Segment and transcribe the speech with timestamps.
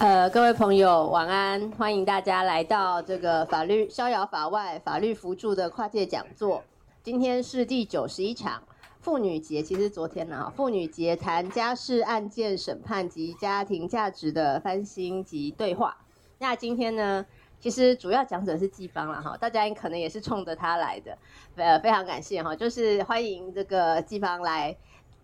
[0.00, 1.72] 呃，各位朋友，晚安！
[1.72, 6.62] 欢迎大家来到这个法律逍遥法外法律扶助的跨界讲座。
[7.02, 8.62] 今天是第九十一场
[9.00, 15.96] 妇女节，其实昨天呢，哈，妇女节谈家事案件审判及家庭价值的翻新及对话。
[16.38, 17.26] 那今天呢，
[17.58, 21.18] 其实主要讲者是季芳了哈，大家可能也是冲着他来的，
[21.56, 24.76] 呃，非常感谢哈，就是欢迎这个季芳来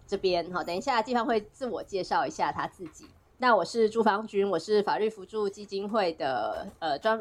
[0.04, 0.64] 这边哈。
[0.64, 3.06] 等一下，季芳会自我介绍一下他自己。
[3.44, 7.20] 那我是朱芳君，我是法律辅助基金会的呃专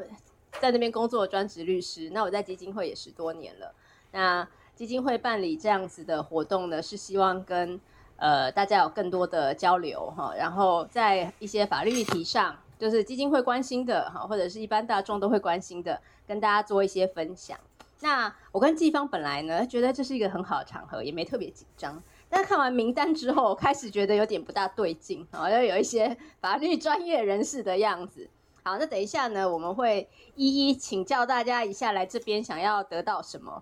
[0.62, 2.12] 在那边工作的专职律师。
[2.12, 3.76] 那我在基金会也十多年了。
[4.14, 7.78] 那基金会办理这样子的活动呢，是希望跟
[8.16, 17.60] 呃大家有更多的交流哈，然后在一些法律议题上，就是基金会关心的哈，或者是一般大众都会关心的，跟大家做一些分享。
[18.00, 22.02] 那我跟季芳本来呢，觉得这是一个很好的场合，也没特别紧张。
[22.36, 28.28] 但看完名单之后，开始觉得有点不大对劲，好像有一些法律专业人士的样子。
[28.64, 33.62] 好，那等一下呢，我们会一一请教大家一下，来这边想要得到什么？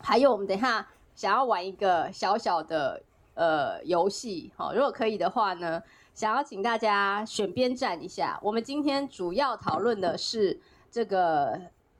[0.00, 3.02] 还有，我们等一下想要玩一个小小的
[3.32, 8.38] 呃游戏，好，如果可以的话呢，想要请大家选边站一下。
[8.42, 11.58] 我们今天主要讨论的是这个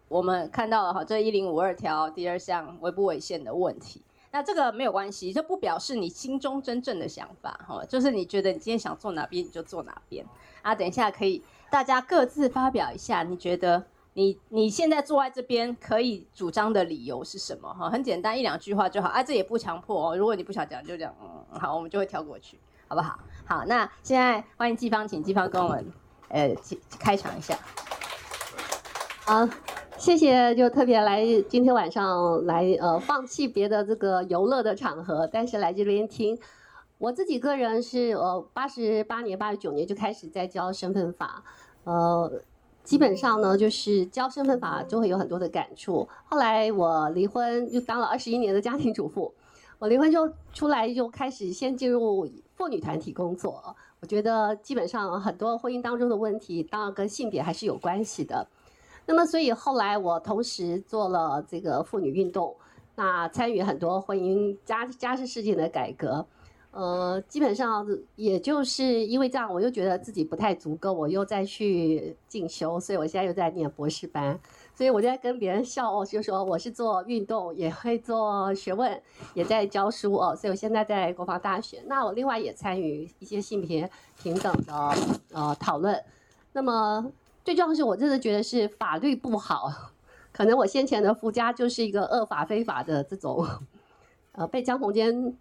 [0.09, 4.03] 我们看到了哈，这一零五二条第二项违不违宪的问题。
[4.35, 10.27] 那这个没有关系，这不表示你心中真正的想法哈，就是你觉得你今天想坐哪边你就坐哪边
[10.61, 10.75] 啊。
[10.75, 11.41] 等一下可以
[11.71, 17.89] 大家各自发表一下，你觉得你你现在坐在这边可以主张的理由是什么哈？
[17.89, 20.17] 很简单，一两句话就好啊，这也不强迫哦。
[20.17, 23.17] 如果你不想讲就讲，嗯，好，我们就会跳过去，好不好？
[23.45, 25.93] 好，那现在欢迎季芳，请季芳跟我们
[26.31, 26.53] 呃
[26.99, 27.57] 开场一下。
[29.27, 29.49] 好。
[29.97, 36.39] 谢谢，就特别来今天晚上来呃，放弃别的这个游乐的场合，但是来这边听。
[36.99, 41.43] 我自己个人是呃，八十八年、八十九年就开始在教身份法，
[41.85, 42.31] 呃，
[42.83, 46.09] 基本上呢就是教身份法就会有很多的感触。
[46.25, 49.33] 后来我离婚，就当了二十一年的家庭主妇。
[49.79, 53.75] 我离婚就出来就开始先进入妇女团体工作。
[54.01, 58.47] 我觉得基本上很多婚姻当中的问题，当然跟性别还是有关系的。
[59.07, 62.57] 那么，所以后来我同时做了这个妇女运动，
[62.95, 66.27] 那参与很多婚姻家家事事情的改革，
[66.71, 74.41] 呃，基本上也就是因为这样，我又觉得自己不太足够，我又再去进修，所以我现在又在念博士班，
[74.75, 79.03] 所以我在跟别人笑哦，就说我是做运动，也会做学问，
[79.35, 83.91] 也在教书哦，所以我现在在国防大学，那我另外也参与一些性别
[84.23, 84.95] 平等的
[85.33, 86.03] 呃讨论，
[86.53, 87.13] 那么。
[87.45, 89.71] 最重要的是，我真的觉得是法律不好，
[90.33, 93.47] 可能我先前的夫家就是一个恶法非法的这种，
[94.33, 95.37] 呃，被江宏坚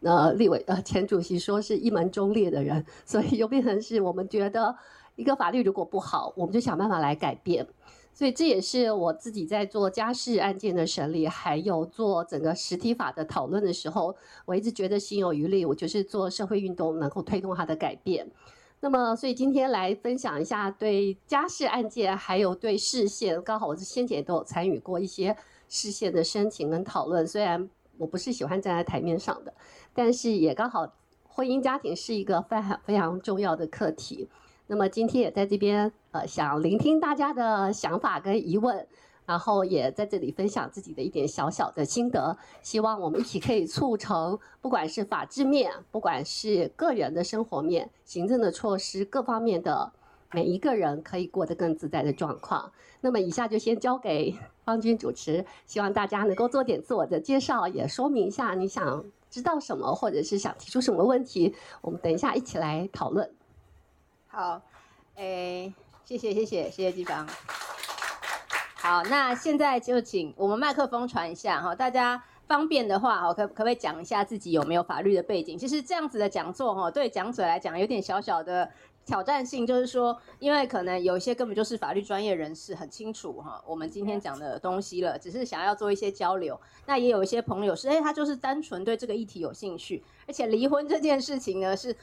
[0.00, 4.76] 呃立委呃前主席说是一门忠烈的人，所以又变成是我们觉得
[5.14, 7.64] 一个法律如果不好，我们就想办法来改变。
[8.12, 18.28] 所以这也是我自己在做家事案件的审理，还有做整个实体法的讨论的时候，我一直觉得心有余力，我就是做社会运动能够推动它的改变。
[18.84, 25.34] 那么，所以今天来分享一下对家事案件，还有对释宪，刚好我是先前都有参与过一些
[25.70, 27.26] 释宪的申请跟讨论。
[27.26, 29.54] 虽然我不是喜欢站在台面上的，
[29.94, 30.86] 但是也刚好
[31.26, 34.28] 婚姻家庭是一个非常非常重要的课题。
[34.66, 38.86] 那么今天也在这边，呃，想聆听大家的想法跟疑问。
[39.26, 49.92] 然后也在这里分享自己的一点小小的心得，希望我们一起可以促成，不管是法制面，不管是个人的生活面、行政的措施各方面的
[50.32, 52.70] 每一个人可以过得更自在的状况。
[53.00, 54.34] 那么以下就先交给
[54.64, 63.30] 方君主持，希望大家能够做点自我的介绍，也说明一下你想知道什么，或者是想提出什么问题，我们等一下一起来讨论。
[64.26, 64.60] 好，
[65.16, 65.72] 诶，
[66.04, 67.26] 谢谢谢谢谢谢季芳。
[68.84, 75.56] 好，那现在就请我们麦克风传一下哈，大家方便的话，可可不可以讲一下自己有没有法律的背景？
[75.56, 78.70] 其实这样子的讲座哈，对讲者来讲有点小小的
[79.06, 86.60] 挑战性，就是说，因为可能有一些根本就是法律专业人士很清楚哈，我们今天讲的东西了，只是想要做一些交流。
[86.84, 91.96] 那也有一些朋友是，哎，他就是单纯对这个议题有兴趣，而且离婚这件事情呢是。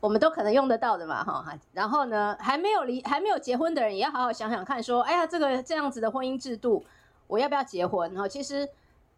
[0.00, 6.84] 我们都可能用得到的嘛，哈，然后呢，还没有离、还没有结婚的人，也要好好想想看，说，哎呀，这个这样子的婚姻制度，
[7.26, 8.14] 我要不要结婚？
[8.14, 8.68] 哈，其实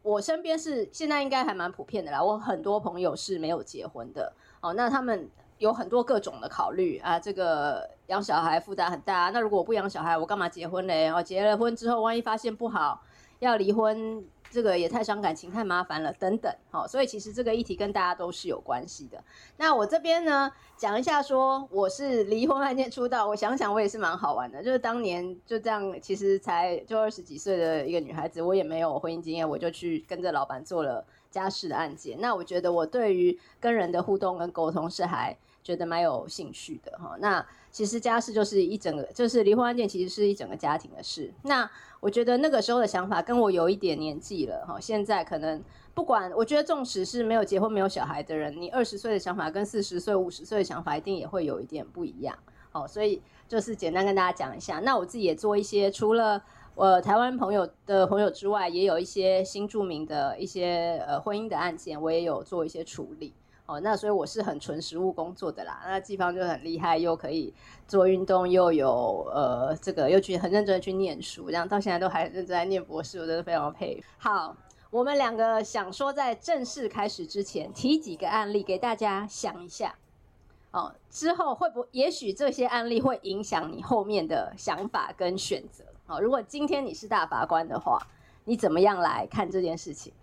[0.02, 5.28] 我身边是现在应该还蛮普遍的啦，我很多朋友是没有结婚的，哦，那他们
[5.58, 11.10] 有很多各种的考虑啊，这个养小孩负担很大，那如果我不养小孩，我干嘛结婚嘞？
[11.10, 13.02] 哦，结了婚之后，万一发现不好，
[13.40, 19.22] 要离婚，这个也太伤感情，太麻烦了，等等，好，所以其实这个议题跟大家都是有关系的。
[19.56, 32.18] 那我这边呢，讲一下说我是离婚案件出道，我想想我也是蛮好玩的，就是当年就这样，其实才就二十几岁的一个女孩子，我也没有婚姻经验，我就去跟着老板做了家事的案件。
[32.20, 37.16] 那我觉得我对于跟人的互动跟沟通是还觉得蛮有兴趣的哈。
[37.18, 41.32] 那其实家事就是一整个，就是离婚案件其实是一整个家庭的事。
[41.42, 41.70] 那
[42.00, 44.80] 我觉得那个时候的想法跟我有一点年纪了哈。
[44.80, 45.62] 现在可能
[45.94, 52.36] 不管，我觉得纵使是没有结婚、没有小孩的人，你二十岁的想法跟四十岁、五十岁的想法一定也会有一点不一样。
[52.70, 54.78] 好，所以就是简单跟大家讲一下。
[54.80, 56.42] 那我自己也做一些，除了
[56.74, 63.34] 我台湾朋友的朋友之外，也有一些新著名的一些呃婚姻的案件，我也有做一些处理。
[63.68, 65.82] 哦，那所以我是很纯实务工作的啦。
[65.84, 67.52] 那季芳就很厉害，又可以
[67.86, 74.06] 做运动，又有呃这个又去很认真的去念书，这样到现在都还认真在念博士，我真的非常佩服。
[74.16, 74.56] 好，
[74.88, 79.94] 我们两个想说在正式开始之前提几个案例给大家想一下。
[80.70, 85.84] 哦，之后会不会也许这些案例会影响你后面的想法跟选择。
[86.06, 87.98] 哦，如果今天你是大法官的话，
[88.46, 90.14] 你怎么样来看这件事情？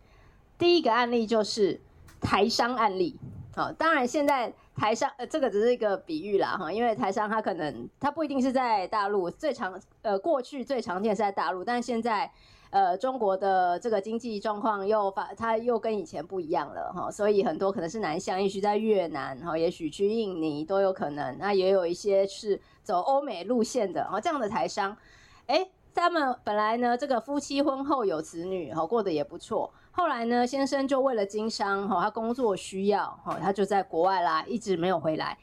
[0.57, 1.79] 第一个案例就是。
[2.21, 3.17] 台商案例，
[3.55, 12.29] 好，当然现在台商呃，这个只是一个比喻啦哈，因为台商他可能他不一定是在大陆，最常呃过去最常见是在大陆，但现在
[12.71, 24.97] 呃中国的这个经济状况又发，它又跟以前不一样了哈，所以很多可能是南向，也许在越南哈，也许去印尼都有可能，那也有一些是走欧美路线的哈，这样的台商，
[25.45, 29.71] 哎，他们本来呢这个夫妻婚后有子女哈，过得也不错。
[29.97, 35.37] 后来呢，先生就为了经商，哈，他工作需要，哈，他就在国外啦，一直没有回来。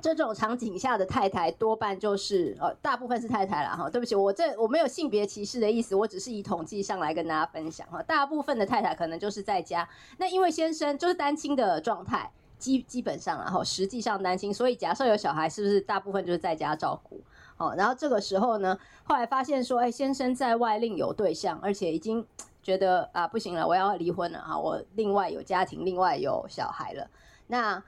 [0.00, 3.90] 这种场景下的太太多半就是，呃，大部分是太太啦，哈。
[3.90, 8.02] 对不起，我这我没有性别歧视的意思，我只是以统计上来跟大家分享，哈。
[8.04, 9.86] 大部分的太太可能就是在家，
[10.16, 17.20] 那因为先生就是单亲的状态，基基本上然后实际上单亲，所以假设有小孩，是不是大部分就是在家照顾？
[17.58, 22.26] 哦，然后这个时候呢，后来发现说，哎，先生在外另有对象，而且已经。
[22.64, 24.58] 觉得啊不行了，我要离婚了哈！
[24.58, 27.06] 我另外有家庭，另外有小孩了。
[27.48, 27.84] 那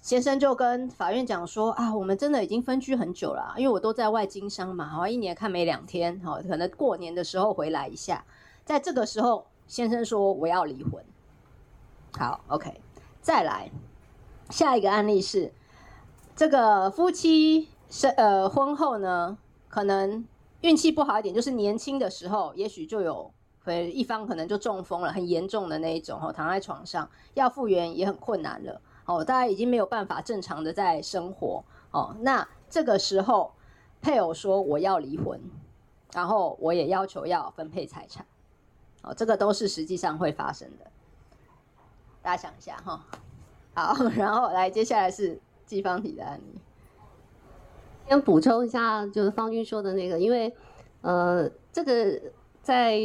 [0.00, 8.24] 先生就跟法院讲说啊，我们真的已经分居很久了，因为我都在外经商嘛，哈，一年看没两天，哈，可能过年的时候回来一下。
[8.64, 11.04] 在这个时候，先生说我要离婚。
[12.12, 12.80] 好，OK，
[13.20, 13.72] 再来
[14.48, 15.52] 下一个案例是
[16.36, 19.36] 这个夫妻生呃婚后呢，
[19.68, 20.24] 可能
[20.60, 23.32] 运气不好一点，就是年轻的时候，也许就有。
[23.64, 33.54] 所以一方可能就中风了，很严重的那一种哦，躺在床上要复原也很困难了，哦，大家已经没有办法正常的在生活，哦，那这个时候
[34.02, 35.40] 配偶说我要离婚，
[36.12, 38.26] 然后我也要求要分配财产，
[39.00, 40.84] 哦，这个都是实际上会发生的，
[42.20, 43.02] 大家想一下哈，
[43.72, 46.60] 好，然后来接下来是季芳提的案例，
[48.08, 50.54] 先补充一下，就是方军说的那个，因为
[51.00, 52.20] 呃，这个
[52.60, 53.00] 在。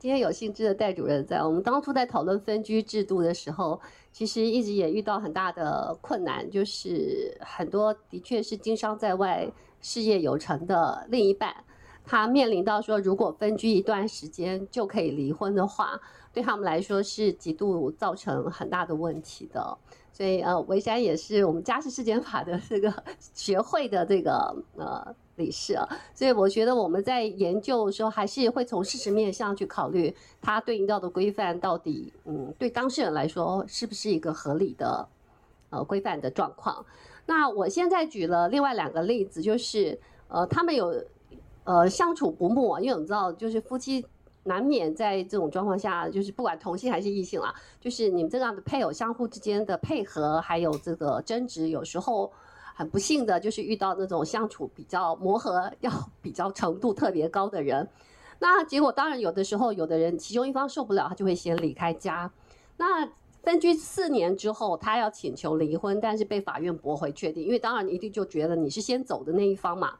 [0.00, 3.78] 今天有兴致的戴主任在，我们当初在讨论分居制度的时候，
[4.10, 9.46] 其实一直也遇到很大的困难，就是很多的确是经商在外、
[9.82, 11.54] 事业有成的另一半，
[12.02, 16.00] 他面临到说，如果分居一段时间就可以离婚的话，
[16.32, 19.76] 对他们来说是极度造成很大的问题的。
[20.14, 22.90] 所以呃，维山也是我们家事事件法的这个
[23.34, 25.14] 学会的这个呃。
[25.40, 35.08] 理事啊，所以我觉得我们在研究的时候，还是会从事实面上去考虑它对应到的规范到底，嗯，对当事人来说是不是一个合理的
[35.70, 36.84] 呃规范的状况。
[37.26, 40.94] 那我现在举了另外两个例子，就是呃，他们有
[41.64, 44.04] 呃相处不睦，因为我们知道，就是夫妻
[44.44, 52.30] 难免在这种状况下，就是不管同性还是异性啊，就是你们这样的配偶相互之间的配合还有这个争执，有时候。
[52.80, 57.86] 很不幸的就是遇到那种相处比较磨合要比较程度特别高的人，
[58.38, 62.32] 那结果当然有的时候有的人其中一方受不了，他就会先离开家。
[62.78, 63.06] 那
[63.42, 69.96] 分居四年之后，他要请求离婚，但是被法院驳回确定，因为当然一定就觉得你是先走的那一方嘛。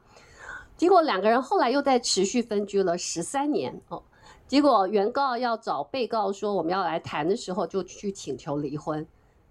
[0.75, 4.01] 结果两个人后来又在持续分居了十三年哦，
[4.47, 9.05] 结果原告要找被告说我们要来谈的时候，就去请求离婚。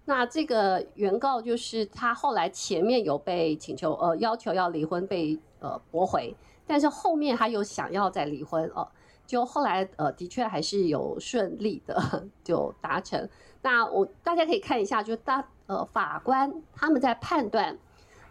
[0.05, 8.87] 那这个原告就是他后来前面有被请求呃要求要离婚被呃驳回，但是后面他又想要再离婚哦，
[9.27, 13.29] 就后来呃的确还是有顺利的 就达成。
[13.61, 17.77] 那我大家可以看一下，就大呃法官他们在判断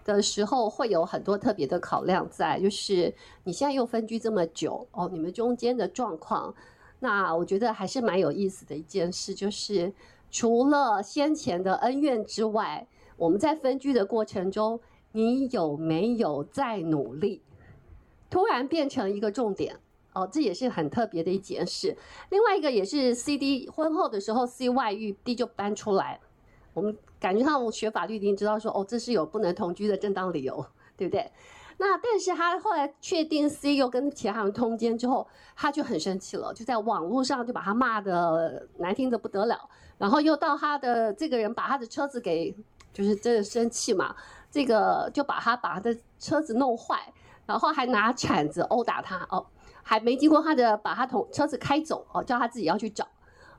[0.04, 6.52] 的时候会有很多特别的考量在，就是你现在又分居这么久哦，你们中间的状况。
[6.98, 9.90] 那我觉得还是蛮有意思的一件事，就是
[10.30, 14.80] 除了先前的恩怨之外，我们在分居的过程中，
[15.12, 17.42] 你有没有在努力？
[18.30, 19.76] 突然变成一个重点
[20.12, 21.96] 哦，这也是很特别的一件事。
[22.30, 26.20] 另外一个也是 C D 婚后的时候，C 外遇，D 就搬出来。
[26.72, 30.64] 我们感觉上学法律一定知道说，哦，这是有不能同居的正当理由，
[30.96, 31.30] 对不对？
[31.78, 39.68] 那但是他后来确定 C 又跟其他人通奸之后，他就很生气了，就在网络上就把他骂的难听的不得了，
[40.00, 42.52] 然后又到他的这个人把他的车子给，
[42.92, 44.16] 就是真的生气嘛，
[44.50, 47.12] 这个就把他把他的车子弄坏。
[47.46, 49.44] 然后还拿铲子殴打他哦，
[49.82, 53.04] 还没经过他的把他同车子开走哦，叫他自己要去找。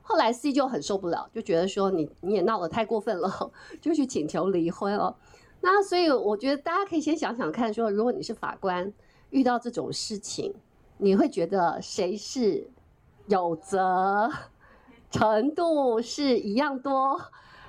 [0.00, 5.14] 后来 C 就很受不了，就觉得说你你也闹得太过分了， 就去请求离婚哦。
[5.60, 8.90] 那所以我觉得大家可以先想想看，说如果你是法官，
[9.28, 10.54] 遇到这种事情，
[10.96, 12.70] 你会觉得谁是
[13.26, 14.32] 有责
[15.12, 17.20] 程度是一样多，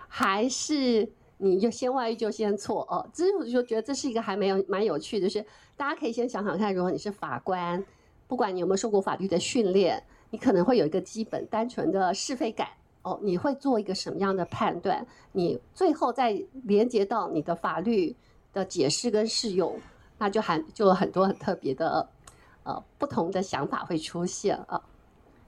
[0.07, 1.11] 还是？
[1.37, 5.45] 你就先外遇就先错哦，这我就觉得这是一个还没有蛮有趣的，是
[5.75, 7.83] 大家可以先想想看，如果你是法官，
[8.29, 12.69] 不管你有没有受过法律的训练，你可能会有一个基本单纯的是非感
[13.01, 15.05] 哦，你会做一个什么样的判断？
[15.33, 18.15] 你最后再连接到你的法律
[18.53, 19.77] 的解释跟适用，
[20.19, 22.07] 那就还就有很多很特别的
[22.63, 24.81] 呃不同的想法会出现啊。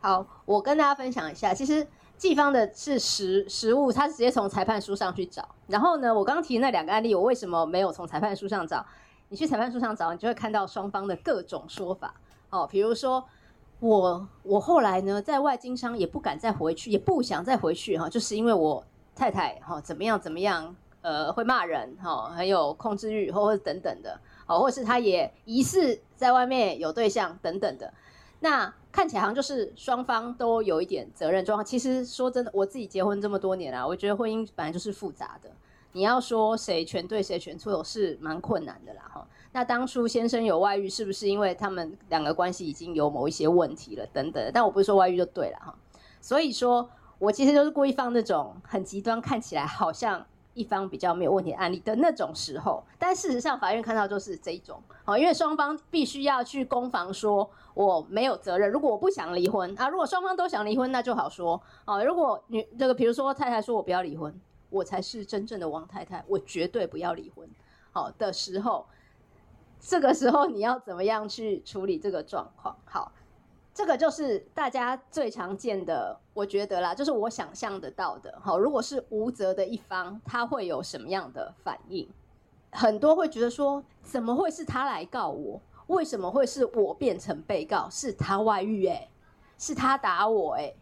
[0.05, 1.87] 好，我跟大家分享一下，其实。
[2.15, 5.45] 季方的是实实物，他是直接从裁判书上去找。
[5.67, 8.85] 然后呢，我刚刚提那两个案例，我为什么没有从裁判书上找？
[9.27, 12.13] 你去裁判书上找，你就会看到双方的各种说法。
[12.51, 13.25] 哦，比如说
[13.81, 18.81] 我我后来呢，在外经商也不敢再回去，也不想再回去哈，就是因为我
[19.13, 27.93] 太太哈怎么样怎么样，呃，会骂人哈，很有控制欲，或者等等的，哦，或是他也疑似在外面有对象等等的。
[28.39, 31.65] 那看起来好像就是双方都有一点责任状况。
[31.65, 35.51] 其实说真的，我自己结婚这么多年啊，我觉得婚姻本来就是复杂的。
[35.91, 39.27] 你要说谁全对谁全错，是蛮困难的啦哈。
[39.51, 44.49] 那当初先生有外遇，是不是因为他们两个关系已经有某一些问题了等等？
[44.53, 45.75] 但我不是说外遇就对了哈。
[46.21, 50.25] 所以说我其实就是故意放那种很极端，看起来好像。
[50.55, 58.71] 一方比较没有问题的案例的那种时候，但事实上法院看到就是这一种，哦，因为双方必须要去攻防，说我没有责任。
[58.71, 62.03] 如果我不想离婚啊，如果双方都想离婚，那就好说哦。
[62.03, 64.33] 如果女这个，比如说太太说我不要离婚，
[64.69, 67.47] 我才是真正的王太太，我绝对不要离婚，
[67.91, 68.85] 好的时候，
[69.79, 72.75] 这个时候你要怎么样去处理这个状况？
[72.85, 73.11] 好。
[73.75, 78.33] 这个就是大家最常见的，我觉得啦，就是我想象得到的。
[78.41, 82.09] 好，如果是无责的一方，他会有什么样的反应？
[82.71, 85.61] 很多会觉得说，怎么会是他来告我？
[85.87, 87.89] 为什么会是我变成被告？
[87.89, 89.09] 是他外遇诶，
[89.57, 90.73] 是他打我诶。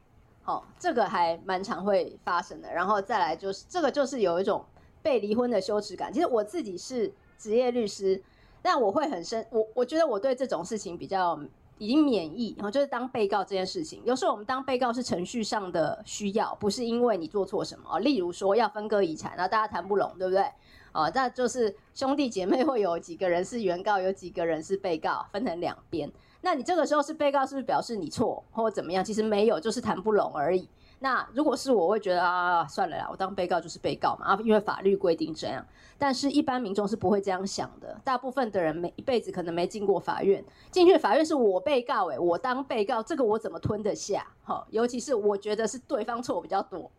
[0.43, 2.71] 好，这个还蛮常会发生的。
[2.71, 4.63] 然后再来就是，这个就是有一种
[5.01, 6.13] 被离婚的羞耻感。
[6.13, 8.21] 其实我自己是职业律师，
[8.61, 11.39] 但我会很深，我我觉得我对这种事情比较。
[11.83, 14.01] 已经免疫，然后就是当被告这件事情。
[14.05, 17.99] 有时候我们当被告是程序上的需要，不是因为你做错什么。
[17.99, 20.45] 例如说要分割遗产，那大家谈不拢，对不对？
[20.93, 26.09] 哦，那就是兄弟姐妹会有几个人是原告，有几个人是被告，分成两边。
[26.39, 29.03] 那你这个时候是被告，是不是表示你错或怎么样？
[29.03, 30.69] 其实没有，就是谈不拢而已。
[31.03, 35.65] 那如果是我，我会觉得啊，算了啦，我当被告就是被告嘛，啊，因为法律规定这样。
[35.97, 37.99] 但是，一般民众是不会这样想的。
[38.05, 40.41] 大部分的人没一辈子可能没进过法院，
[40.71, 44.25] 进去法院是我被告，诶，我当被告，这个我怎么吞得下？
[44.43, 46.89] 好，尤其是我觉得是对方错比较多。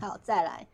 [0.00, 0.66] 好，再来，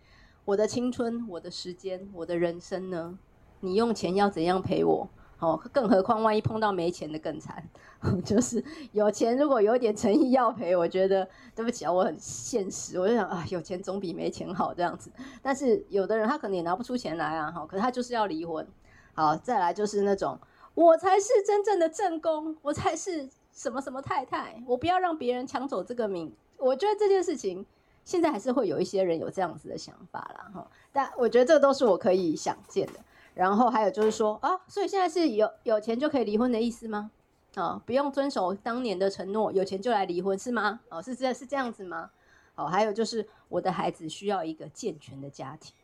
[0.45, 3.19] 我的青春、我的时间、我的人生呢？
[3.59, 5.09] 你用钱要怎样赔我？
[5.41, 7.63] 哦，更何况万一碰到没钱的更惨，
[8.25, 15.11] 就是有钱如果有点诚意要赔，我觉得对不起啊，我很现实，我就想啊，有钱总比没钱好这样子。
[15.41, 18.67] 但是有的人他可能也拿不出钱来啊，哈，可是他就是要离婚。
[19.15, 20.39] 好，再来就是那种
[20.75, 26.33] 我才是真正的正宫，我才是什么什么太太，我不要让别人抢走这个名。
[26.59, 27.65] 我觉得这件事情
[28.05, 30.71] 现在还是会有一些人有这样子的想法啦，哈。
[30.93, 33.01] 但我觉得这都是我可以想见的。
[33.35, 37.11] 然后还有就是说啊，所以现在是有有钱就可以离婚的意思吗？
[37.55, 40.81] 啊，不用遵守当年的承诺，有钱就来离婚是吗？
[40.89, 42.11] 哦，是这是这样子吗？
[42.55, 45.75] 哦，还有就是我的孩子需要一个健全的家庭，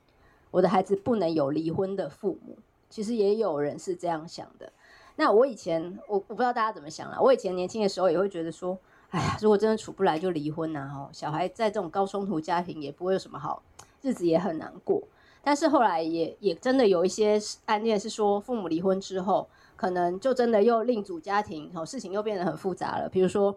[0.50, 2.56] 我的孩子不能有离婚的父母。
[2.88, 4.72] 其实也有人是这样想的。
[5.16, 8.78] 那我以前我我不知道大家怎么想啦，我以前年轻的时候也会觉得说，
[9.10, 13.62] 哎呀，如果真的处不来就离婚呐，哈，小孩在这种高冲突家庭也不会有什么好
[14.02, 15.02] 日子，也很难过。
[15.46, 23.08] 但是后来也也真的有一些案例是说，父母离婚之后，可能就真的又另组家庭，哦事情又变得很复杂了。
[23.08, 23.56] 比如说，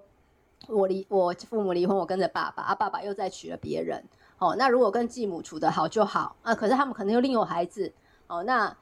[0.67, 4.03] 我离我父母离婚，我跟着爸爸，啊，爸爸又再娶了别人，
[4.37, 7.91] 哦，那如果跟继母处得好就好啊，可是他们可能又另有孩子，
[8.27, 8.77] 哦，那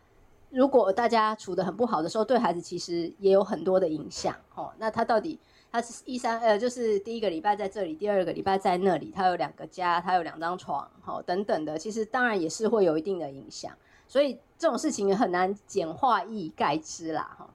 [0.49, 5.39] 如果大家处得很不好的时候，对孩子其实也有很多的影响，哦，那他到底
[5.71, 13.71] 他是一三呃，就是第一个礼拜在这里，第二个礼拜在那里，他有两个家，他有两张床，哦，等等的，其实当然也是会有一定的影响，
[14.07, 17.49] 所以这种事情也很难简化一以概之啦，哈，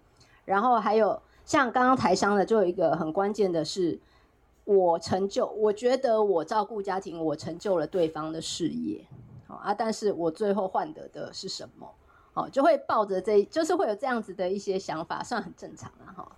[0.44, 3.98] 然后还有像刚刚台商的，就有一个很关键的是。
[4.64, 9.04] 我成就，我觉得我照顾家庭，我成就了对方的事业，
[9.48, 11.90] 好啊，但是我最后换得的是什么？
[12.32, 16.30] 好，就会抱着这，就是会有这样子的一些想法，算很正常了哈。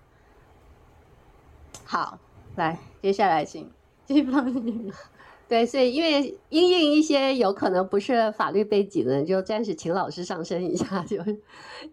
[1.85, 2.19] 好，
[2.57, 3.71] 来，接下来请
[4.07, 4.45] 继续放。
[5.47, 11.19] 对，所以因为因应一些有可能不是法律背景的，就暂时请老师上身一下，就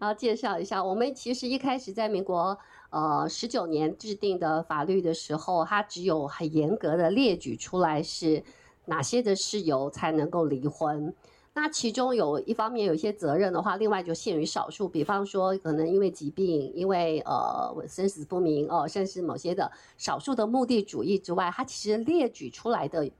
[0.00, 0.82] 后介绍一下。
[0.82, 2.58] 我们其实一开始在民国。
[2.90, 8.44] 呃，十九年制定的法律的时候，它只有很严格的列举出来是
[8.84, 11.14] 哪些的事由才能够离婚。
[11.54, 23.10] 那其中有一方面有一些责任的话，另外就限于少数，比方说可能因为疾病，因为呃生死不明哦，甚至某些的少数的目的主义之外，他其实列举出来的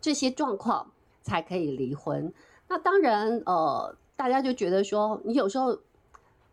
[0.00, 2.32] 这些状况才可以离婚。
[2.68, 5.78] 那当然呃，大家就觉得说，你有时候。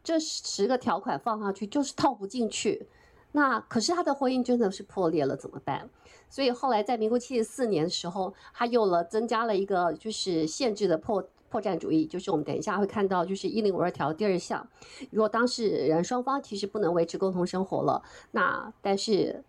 [0.04, 2.88] 这十个条款放上去就是套不进去，
[3.34, 5.88] 那可是他的婚姻真的是破裂了怎么办？
[6.32, 14.66] 所以后来在民国七十四年的时候，他又了增加了一个就是限制的破破绽主义，就是我们等一下会看到，就是一零五二条第二项，
[15.12, 19.44] 如果当事人双方其实不能维持共同生活了，那但是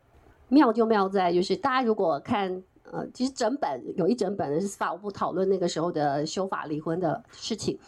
[0.48, 7.78] 妙就妙在就是大家如果看呃，其实整本有一整本是法务部讨论那个时候的修法离婚的事情。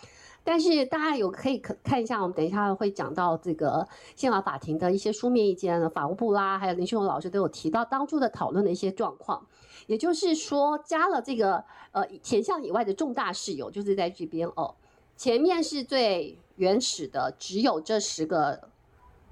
[0.46, 9.46] 但是大家有可以可看一下，我们等一下会讲到这个宪法法庭的一些书面意见，法务部啦，还有林秀荣老师都有提到当初的讨论的一些状况。
[9.86, 14.74] 也就是说，加了这个呃前项以外的重大事由，就是在这边哦。
[15.16, 18.68] 前面是最原始的，只有这十个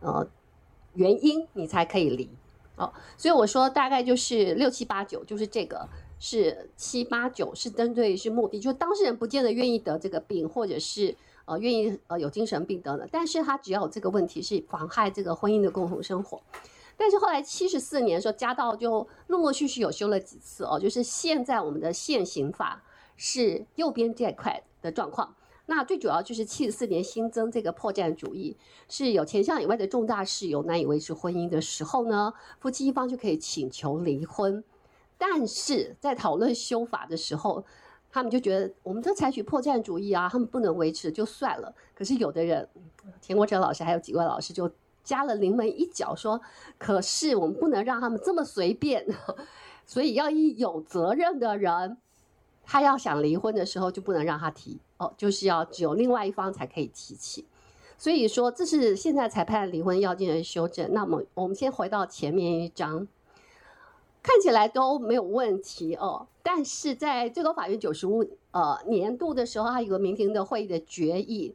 [0.00, 0.26] 呃
[0.94, 2.30] 原因你才可以离
[2.76, 2.90] 哦。
[3.18, 5.86] 所以我说大概就是六七八九，就是这个。
[6.24, 16.40] 是七八九是针对是目的，就是当事人不见得愿意得这个病，或者是呃愿意呃有精神病等等，但是他只要有这个问题是妨害这个婚姻的共同生活。
[16.96, 22.84] 但是后来七十四年的时候加到就陆陆续续有修了几次哦，就是现在我们的现行法
[23.16, 25.34] 是右边这块的状况。
[25.66, 28.56] 那最主要就是七十四年新增这个破绽主义，
[28.88, 34.62] 是有前项以外的重大事由难以维持婚姻的时候呢，夫妻一方就可以请求离婚。
[35.24, 37.64] 但是在讨论修法的时候，
[38.10, 41.72] 他们就觉得我们这采取破绽主义啊，他们不能维持就算了。
[41.94, 42.68] 可是有的人，
[43.20, 44.68] 田国成老师还有几位老师就
[45.04, 46.40] 加了临门一脚，说：
[46.76, 49.06] 可是我们不能让他们这么随便，
[49.86, 51.96] 所以要以有责任的人，
[52.64, 57.46] 他要想离婚的时候就不能让他提哦，就是要只有另外一方才可以提起。
[57.96, 60.92] 所以说这是现在裁判离婚要进行修正。
[60.92, 63.06] 那么我们先回到前面一章。
[64.22, 71.54] 看起来都没有问题哦，但是在最高法院九十五呃年度的时候，它有个民庭的会议的决议。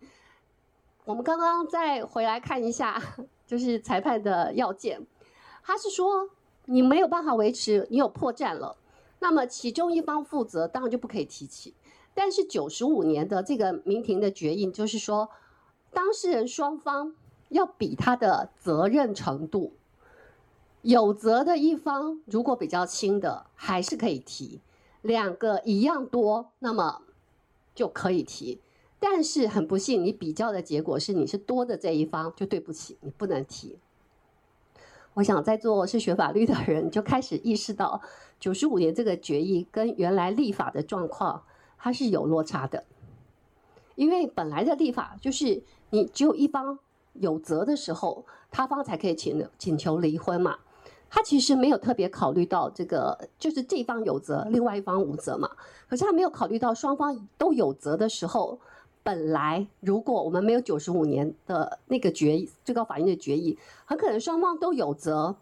[1.06, 3.02] 我们刚刚再回来看一下，
[3.46, 5.08] 就是裁判的要件，
[5.64, 6.30] 他是说
[6.66, 8.76] 你没有办法维持，你有破绽了，
[9.20, 11.74] 那么其中一方负责，当然就不可以提起。
[12.14, 15.30] 但是九十五年的这个民庭的决议，就是说
[15.94, 17.16] 当事人双方
[17.48, 19.77] 要比他的责任程度。
[20.88, 24.62] 有责的一方如果比较轻的，还是可以提；
[25.02, 27.02] 两个一样多，那么
[27.76, 28.62] 就可以提。
[28.98, 33.78] 但是很不幸，你比较的结果是你是多的这一方，就对不起，你不能提。
[35.16, 38.02] 我想在座是学法律的人就开始意识到，
[38.40, 41.44] 九十五年这个决议跟原来立法的状况
[41.78, 42.86] 它是有落差的，
[43.96, 46.80] 因为本来的立法就是你只有一方
[47.12, 50.60] 有责的时候，他方才可以请请求离婚嘛。
[51.10, 55.50] 他其实没有特别考虑到这个，就是这一方有责，另外一方无责嘛。
[55.90, 58.60] 可是他没有考虑到双方都有责的时候，
[59.04, 65.38] 本来如果我们没有九十五年的那个决议，最高法院的决议，很可能双方都有责，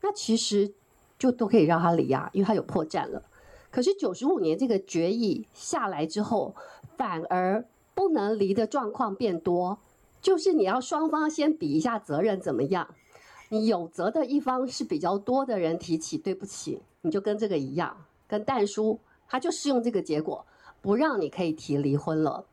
[0.00, 0.72] 那其实
[1.16, 3.22] 就都可以让他离啊，因为他有破绽了。
[3.70, 6.56] 可是九十五年这个决议下来之后，
[6.96, 9.78] 反而不能离的状况变多，
[10.20, 12.88] 就是你要双方先比一下责任怎么样。
[13.50, 20.44] 你有责的一方是比较多的人提起，对不起，你就跟这个一样，跟但书他就适用这个结果，
[20.80, 22.44] 不让你可以提离婚了，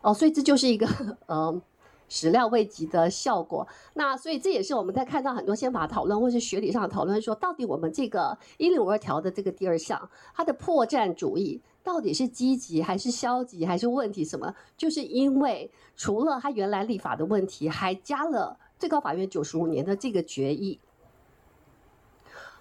[0.00, 0.86] 哦，所以这就是一个
[1.26, 1.62] 呃
[2.08, 3.66] 始料未及的效果。
[3.94, 14.54] 那所以这也是我们在看到很多宪法讨论或是学理上讨论，说到底我们这个一零五二条的这个第二项，它的破绽主义到底是积极还是消极还是问题什么？
[14.76, 20.80] 就是因为除了它原来立法的问题，还加了最高法院九十五年的这个决议。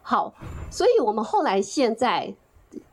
[0.04, 0.36] 好，
[0.70, 2.36] 所以我们后来现在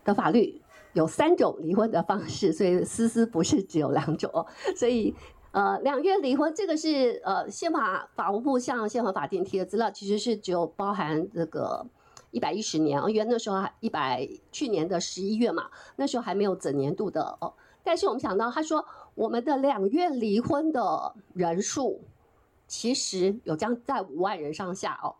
[0.02, 0.62] 的法律
[0.94, 5.14] 有三种离婚的方式，所以思思不是只有两种，所以
[5.50, 11.84] 呃，两月离婚这个是呃宪法法务部向宪法法庭提的资料，其实是只有包含这个
[12.30, 17.52] 一百一十年，因为那时候还一百去年的十一月嘛，那时候还没有整年度的哦。
[17.84, 18.82] 但是我们想到他说
[19.14, 22.00] 我们的两月离婚的人数
[22.68, 25.16] 其实有将在五万人上下哦。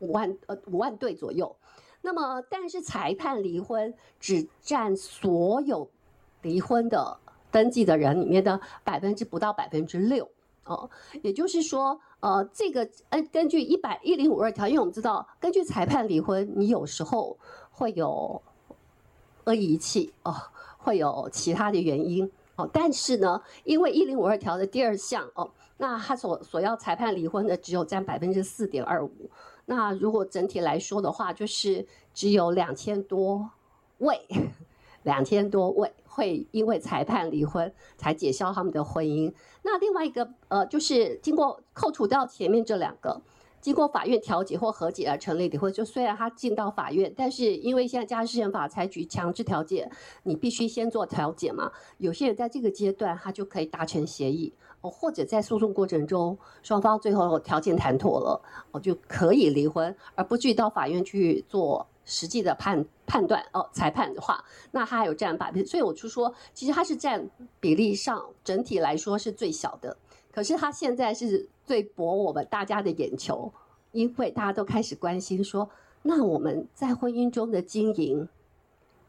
[0.00, 1.56] 五万呃五万对左右，
[2.02, 5.88] 那么但是裁判离婚只占所有
[6.42, 7.16] 离婚的
[7.50, 10.30] 登记的人里面的百分之不到百分之六
[10.64, 10.90] 哦，
[11.22, 17.38] 也就是说呃这个呃根据一百一零五二条，因为我们知道根据裁判离婚，你有时候
[17.70, 18.42] 会有
[19.44, 20.36] 恶意遗弃哦，
[20.76, 29.30] 会有其他的原因哦，但是呢，因为一零五二条的第二项哦，那他所所要裁判离婚的只有占百分之四点二五。
[29.64, 33.50] 那如果整体来说的话，就是只有两千多
[33.96, 34.20] 位，
[35.04, 39.32] 两千多位会因为裁判离婚才解消他们的婚姻。
[39.62, 43.22] 那另外一个呃，就是经过扣除掉前面这两个，
[43.62, 49.90] 经过法院调解或和解而成立离婚，就虽然他进到法院，但是因为现在家事宪法采取强制调解，
[50.24, 51.72] 你必须先做调解嘛。
[51.96, 54.52] 有些人在这个阶段，他就可以达成协议。
[54.82, 58.40] 哦，或者在诉讼过程中，双方最后条件谈妥了，
[58.72, 67.28] 哦，就可以离婚，而不至于到法院去做实际的判判断哦，裁判的话，那他还有占百分，所以我就说，其实他是占
[67.60, 69.96] 比例上整体来说是最小的，
[70.32, 73.52] 可是他现在是最博我们大家的眼球，
[73.92, 75.68] 因为大家都开始关心说，
[76.02, 78.26] 那我们在婚姻中的经营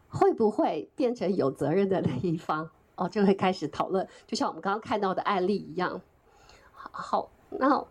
[0.09, 2.69] 会不会变成有责任的那一方？
[3.01, 5.99] 哦，就会开始讨论，就像我们刚刚看到的案例一样。
[6.71, 7.83] 好，那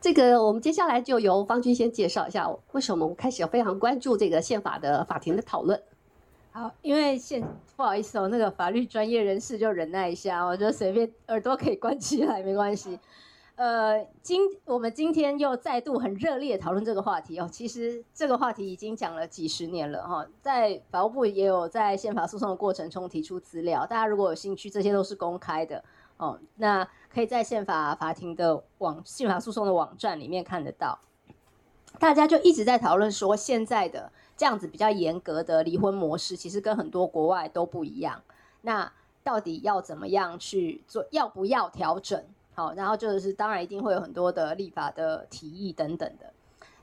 [0.00, 5.82] 这个我们接下来就由方军先介绍一下，为什么我们开始要非常关注这个宪法的法庭的讨论。
[6.52, 7.42] 好，因为现
[7.76, 13.00] 不好意思哦，那个法律专业人士就忍耐一下，我觉得随便耳朵可以关起来没关系。
[13.54, 17.48] 呃，今我们今天又再度很热烈讨论这个话题哦。
[17.52, 25.84] 其实这个话题已经讲了几十年了哈，在法务部也有在宪法诉讼的过程中提出资料，大家如果有兴趣，这些都是公开的
[26.16, 26.40] 哦。
[26.56, 30.98] 那可以在宪法法庭的网宪法诉讼的网站里面看得到。
[31.98, 38.22] 大家就一直在讨论说，现在的这样子比较严格的离婚模式，其实跟很多国外都不一样。
[38.62, 38.90] 那
[39.22, 41.04] 到底要怎么样去做？
[41.10, 42.24] 要不要调整？
[42.54, 46.32] 好，然后就是当然一定会有很多的立法的提议等等的，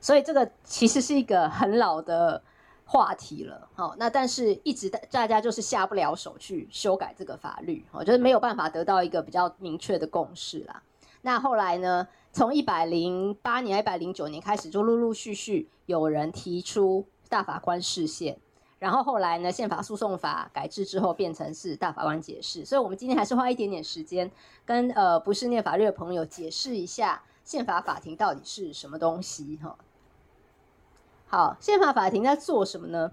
[0.00, 2.42] 所以这个其实是一个很老的
[2.84, 3.68] 话题了。
[3.74, 10.82] 好，那但是一直大家就是下不了手去修改这个法律，我觉得没有办法得到一个比较明确的共识啦。
[11.22, 18.36] 那后来呢，从一百零八年、一百零九年开始，就陆陆续续有人提出大法官释宪。
[18.80, 22.64] 然后后来呢，宪法诉讼法改制之后，变成是大法官解释。
[22.64, 24.28] 所以，我们今天还是花一点点时间，
[24.64, 29.76] 跟呃不是念法律的朋友解释一下宪法法庭到底是什么东西哈。
[31.28, 33.12] 好，宪法法庭在做什么呢？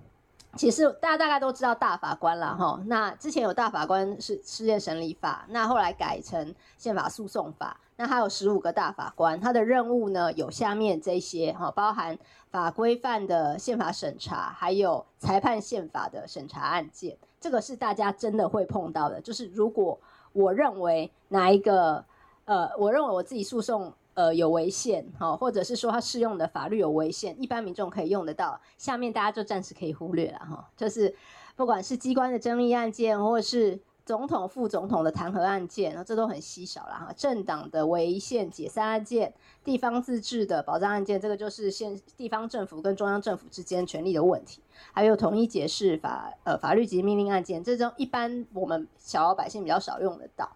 [0.55, 2.81] 其实大家大概都知道大法官了哈。
[2.85, 7.79] 那之前有大法官是事件审理法，那后来改成宪法诉讼法。
[7.99, 12.17] 那还有十五个大法官，他的任务呢有下面这些哈，包含
[12.51, 17.17] 法规范的宪法审查，还有裁判宪法的审查案件。
[17.39, 19.99] 这个是大家真的会碰到的，就是如果
[20.33, 22.03] 我认为哪一个
[22.45, 28.59] 呃，我认为我自己诉讼呃有违宪哈，或者是说他适用的法律有违宪，一般民众可以用得到。
[28.77, 31.15] 下面大家就暂时可以忽略了哈，就是
[31.55, 33.79] 不管是机关的争议案件，或是。
[34.07, 37.13] 总统、副总统的弹劾案件，这都很稀少了哈。
[37.13, 39.33] 政党的违宪解散案件，
[39.65, 44.61] 地方自治的保障案件，这个就是现地方政府跟中央政府之间权力的问题。
[44.93, 50.49] 还有统一解释法呃法律及命令案件，这种一般我们小老百姓比较少用得到。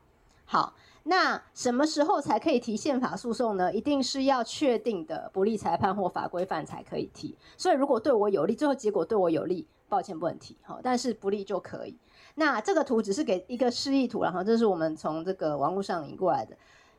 [0.45, 3.73] 好，那什么时候才可以提宪法诉讼呢？
[3.73, 7.35] 一定是要确定的不利裁判或法规范才可以提。
[7.57, 11.97] 所以如果对我有利，最后结果对我有利，抱歉不能提哈，但是不利就可以。
[12.35, 16.55] 那这个图只是给一个示意图，然后这是我们从这个网络上引过来的，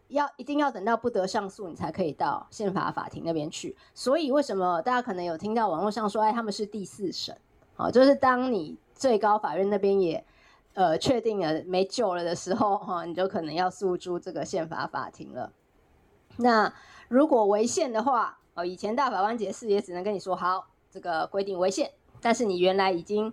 [0.09, 3.77] 要一定要等到不得上诉，你才可以到宪法法庭那边去。
[3.95, 7.37] 所以为什么大家可能有听到网络上说，哎，他们是第四审，
[7.75, 10.25] 好，就是当你最高法院那边也
[10.75, 15.53] 呃确定了没救了的时候，哈，你就可能要诉诸这个宪法法庭了。
[16.37, 16.73] 那
[17.09, 21.91] 如果违宪的话，哦，以前大法官解释也只能跟你说好，这个规定违宪，
[22.21, 23.33] 但是你原来已经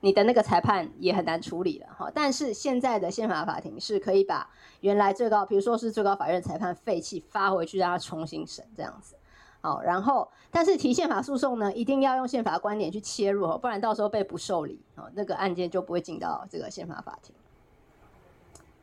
[0.00, 2.10] 你的那个裁判也很难处理了哈。
[2.14, 4.48] 但是现在的宪法法庭是可以把
[4.80, 9.16] 原来最高，比如说是最高法院裁判废弃发回去，让他重新审这样子。
[9.60, 17.34] 好，然后但是提宪法诉讼呢，一定要用宪法观点去切入，不然到时候被不受理，哦，那个案件就不会进到这个宪法法庭。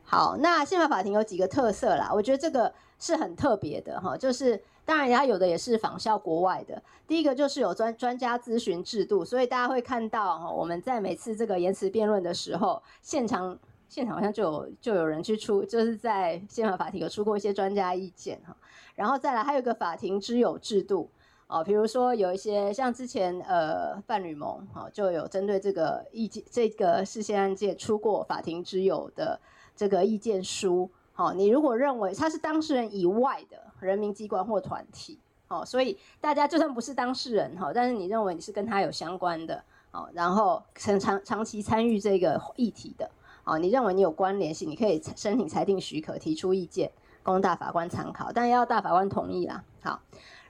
[0.04, 6.82] 好，那宪法法庭有几个特色啦，我觉得这个是很特别的哈，就是当然它有的也是仿效国外的。
[7.06, 18.56] 第一个就是有专专家咨询制度，所以大家会看到哈，我们在每次这个言词辩论的时候，现场现场好像就有就有人去出，就是在宪法法庭有出过一些专家意见哈。
[18.94, 21.10] 然后再来还有一个法庭之友制度
[21.48, 29.38] 哦，比如说有一些像之前呃范吕蒙哈就有针对这个意见这个释宪案件出过法庭之友的。
[29.78, 39.62] 这个意见书，好，你如果认为他是当事人以外的人民机关或团体，哦，所以大家就算不是当事人，哈，但是你认为你是跟他有相关的，
[39.92, 43.10] 哦，然后长长长期参与这个议题的，
[43.44, 46.90] 哦，你认为你有关联性，你可以申请裁定许可，提出意见
[47.22, 50.00] 供大法官参考，但要大法官同意啦，好，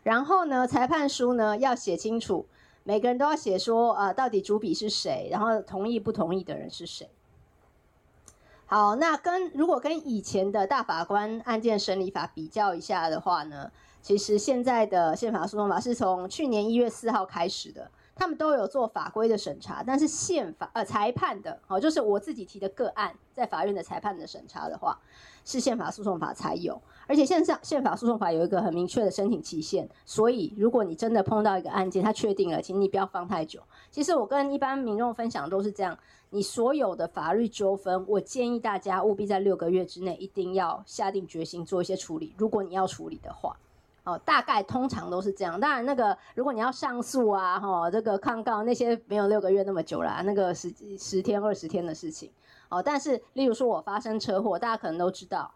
[0.03, 2.47] 然后呢，裁判书呢要写清楚，
[2.85, 7.09] 每个人都要写说，啊，到底主笔是谁，然后同意不同意的人是谁。
[8.69, 13.71] 好，那跟如果跟以前的大法官案件审理法比较一下的话呢，
[14.03, 24.99] 其实现在的宪法诉讼法是从去年一月四号开始的，他们都有做法规的审查，但是宪法呃裁判的，哦，就是我自己提的个案，在法院的裁判的审查的话，
[25.45, 33.63] 是宪法诉讼法才有，而且现在宪法诉讼法有一个很明确的申请期限，所以如果你真的碰到一个案件，他确定了，请你不要放太久。
[33.93, 35.97] 其实我跟一般民众分享都是这样。
[36.37, 42.35] 你所有的法律纠纷，我建议大家务必在六个月之内一定要下定决心做一些处理。
[42.37, 43.57] 如果你要处理的话，
[44.05, 45.59] 哦，大概通常都是这样。
[45.59, 52.31] 当然，那个如果你要上诉啊，哈，这个抗告那些没有六个月那么久啦，那个十十天二十天的事情。
[52.69, 55.51] 哦，但是例如说我发生车祸，大家可能都知道，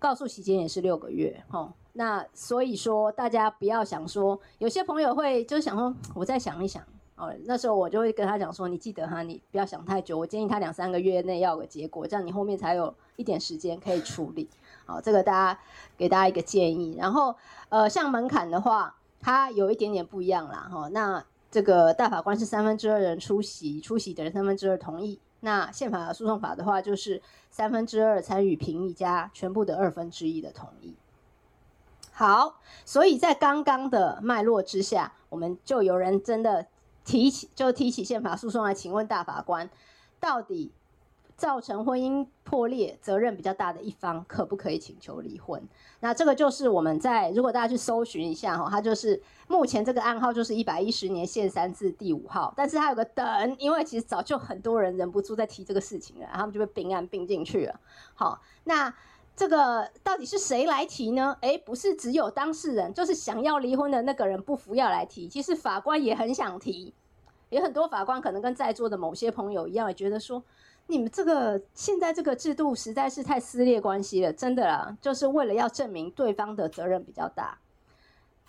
[0.00, 1.40] 告诉期间也是六个月。
[1.52, 6.82] 哦，那所以说大家不要想说，有些朋友会就想说，我再想一想。
[7.18, 10.16] 哦，那时候我就会跟他讲说，你记得哈，你不要想太久。
[10.16, 14.48] 我建议他两三个月内要有个结果，这样你后面才有一点时间可以处理。
[14.86, 15.60] 好，这个大家
[15.96, 16.96] 给大家一个建议。
[16.96, 17.34] 然后，
[17.70, 20.68] 呃，像门槛的话，它有一点点不一样啦。
[20.72, 25.18] 哈，那这个大法官是三分之二人出席，出席的人三分之二同意。
[25.40, 30.94] 那宪法诉讼法的话，就是三分之二参与评议加全部的二分之一的同意。
[32.12, 36.68] 好，所以在刚刚的脉络之下，我们就有人真的。
[37.08, 39.70] 提起就提起宪法诉讼来，请问大法官，
[40.20, 40.70] 到底
[41.38, 45.66] 造成婚姻破裂责任比较大的一方可不可以请求离婚？
[46.00, 57.80] 那这个就是我们在如果大家去搜寻一下哈，它就是目前这个案号就是一百一十年宪三字第五号，但是它有个等，因为其实早就很多人忍不住在提这个事情了，他们就被并案并进去了。
[58.14, 58.94] 好，那。
[59.38, 61.36] 这个到底是谁来提呢？
[61.42, 65.28] 诶，不是只有当事人，就是想要离婚的那个人不服要来提。
[65.28, 66.92] 其实法官也很想提，
[67.48, 70.42] 也很多法官可能跟在座的某些朋友一样，也觉得说，
[70.88, 77.56] 你们这个现在这个制度实在是太撕裂关系了，真的啦，就是为了要证明对方的责任比较大。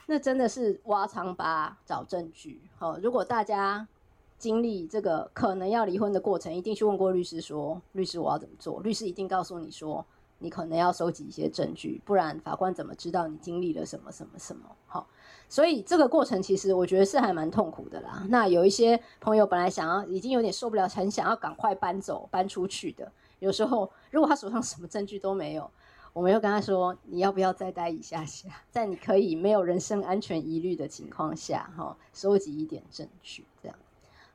[0.07, 2.59] 那真的是挖长疤找证据。
[2.79, 3.87] 好，如果大家
[4.39, 8.81] 经历这个可能要离婚的过程，一定去问过律师说，律师我要怎么做？
[8.81, 10.03] 律师一定告诉你说。
[10.39, 14.75] 你可能要收集一些证据，不然法官怎么知道你经历了什么什么什么？
[14.87, 15.07] 好，
[15.47, 18.25] 所以这个过程其实我觉得是还蛮痛苦的啦。
[18.29, 23.11] 那有一些朋友本来想要，已经有点受不了，很想要赶快搬走、搬出去的。
[23.39, 25.69] 有时候如果他手上什么证据都没有，
[26.13, 33.77] 我们又跟他说，你要不要再待一下下， 在你可以没有人身安全疑虑的情况下，哈，收集一点证据，这样。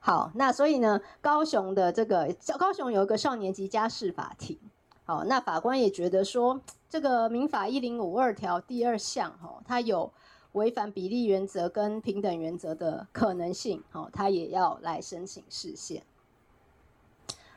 [0.01, 4.59] 好，那所以呢，高雄的这个高雄有一个少年级家事法庭。
[5.07, 10.11] 好，那法官也觉得说，这个民法一零五二条第二项，哈，它有
[10.53, 16.03] 违反比例原则跟平等原则的可能性，好，他也要来申请释宪。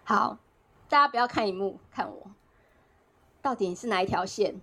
[0.04, 0.40] 好，
[0.90, 2.32] 大家不要看荧幕，看我，
[3.42, 4.60] 到底是哪一条线？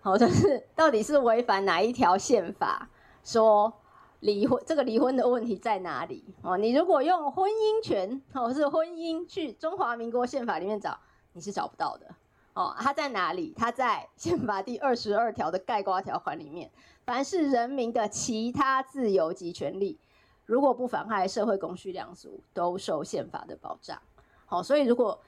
[0.00, 2.88] 好，就是到底是违反哪一条宪法？
[3.24, 3.72] 说
[4.20, 6.22] 离婚，这个离婚的问题在哪里？
[6.42, 10.96] 哦，你如果用婚姻权，或是婚姻去中华民国宪法里面找，
[11.32, 12.14] 你是找不到的。
[12.58, 13.54] 哦，它在哪里？
[13.56, 16.68] 它在宪法第二十二条的概括条款里面，
[17.06, 19.96] 凡是人民的其他自由及权利，
[20.44, 23.96] 如果不妨害社会公序良俗，都受宪法的保障。
[24.44, 25.20] 好，所以如果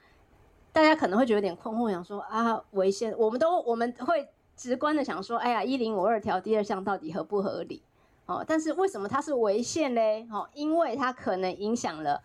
[0.73, 7.81] 大家可能会觉得有点困惑，想说啊，违宪，我们都我们会直观的想说，哎呀，一零五二条第二项到底合不合理？
[8.25, 10.27] 哦，但是为什么它是违宪嘞？
[10.29, 12.21] 哦，因为它可能影响了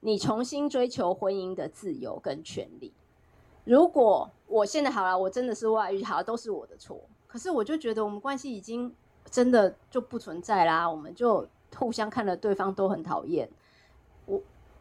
[0.00, 2.94] 你重新追求婚姻的自由跟权利。
[3.68, 6.98] 如果我现在好了，我真的是外遇，好了，都是我的错。
[7.26, 8.90] 可是我就觉得我们关系已经
[9.30, 13.46] 真的就不存在啦，我们就互相看了对方都很讨厌。
[14.24, 14.40] 我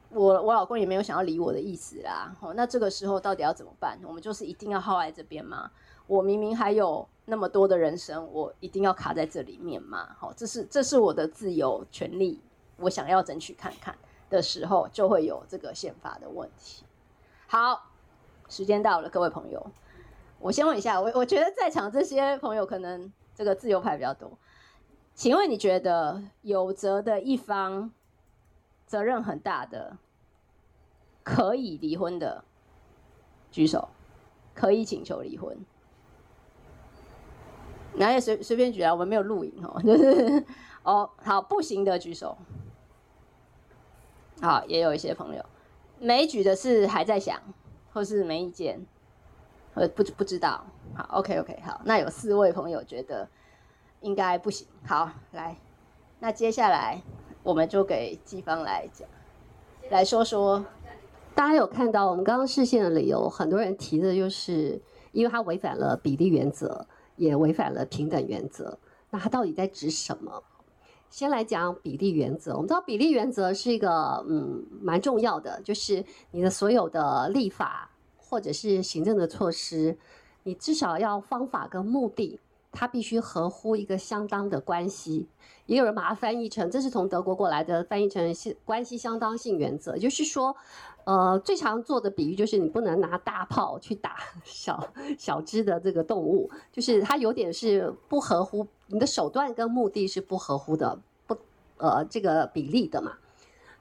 [0.10, 2.34] 我我老公也没有想要理我的意思啦。
[2.40, 4.00] 哦，那这个时候到底要怎么办？
[4.06, 5.70] 我们就是一定要耗在这边吗？
[6.08, 10.16] 我明明还有那么多的人生，我一定要卡在这里面吗？
[10.18, 12.40] 好，这是这是我的自由权利，
[12.78, 13.94] 我想要争取看看
[14.30, 16.86] 的时候，就会有这个宪法的问题。
[17.48, 17.92] 好。
[18.50, 19.66] 时间到了，各位朋友，
[20.40, 24.32] 我先问一下，我我觉得在场这些朋友可能这个自由派比较多，
[25.14, 27.92] 请问你觉得有责的一方
[28.86, 29.98] 责任很大的，
[31.24, 32.44] 可以离婚的
[33.52, 33.90] 举手，
[34.54, 35.58] 可以请求离婚，
[37.96, 40.46] 那也随随便举啊，我们没有录影哦， 就是
[40.84, 42.38] 哦，好，不行的举手，
[44.42, 45.46] 好，也有一些朋友。
[46.00, 47.42] 没举的是还在想。
[47.98, 48.80] 或是没意见，
[49.74, 50.64] 呃，不不知道。
[50.94, 53.28] 好，OK OK，好，那有四位朋友觉得
[54.02, 54.68] 应该不行。
[54.86, 55.58] 好，来，
[56.20, 57.02] 那接下来
[57.42, 59.10] 我们就给季芳来讲，
[59.90, 60.64] 来说说。
[61.34, 64.80] 大家有看到我们刚刚视线的理由，很多人提的就是
[65.12, 68.78] 因为他违反了比例原则，也违反了平等原则。
[69.10, 70.44] 那他到底在指什么？
[71.10, 72.54] 先来讲比例原则。
[72.54, 79.98] 我们知道比例原则是一个嗯蛮重要的，就是你的所有的立法或者是行政的措施，
[80.44, 82.40] 你至少要方法跟目的，
[82.72, 85.28] 它必须合乎一个相当的关系。
[85.66, 90.56] 也有人把它翻译成，这是从德国过来的，翻译成是关系相当性原则，就是说，
[91.04, 94.16] 呃，最常做的比喻就是你不能拿大炮去打
[94.46, 94.82] 小
[95.18, 101.38] 小只的这个动物，就是它有点是不合乎你的手段跟目的是不合乎的，不
[101.78, 103.14] 呃这个比例的嘛。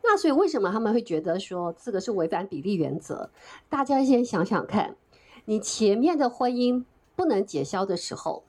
[0.03, 3.31] 那所以为什么他们会觉得说这个是违反比例原则？
[3.69, 4.97] 大家先想想看，
[5.47, 8.43] 你前面的婚姻不能解消的时候。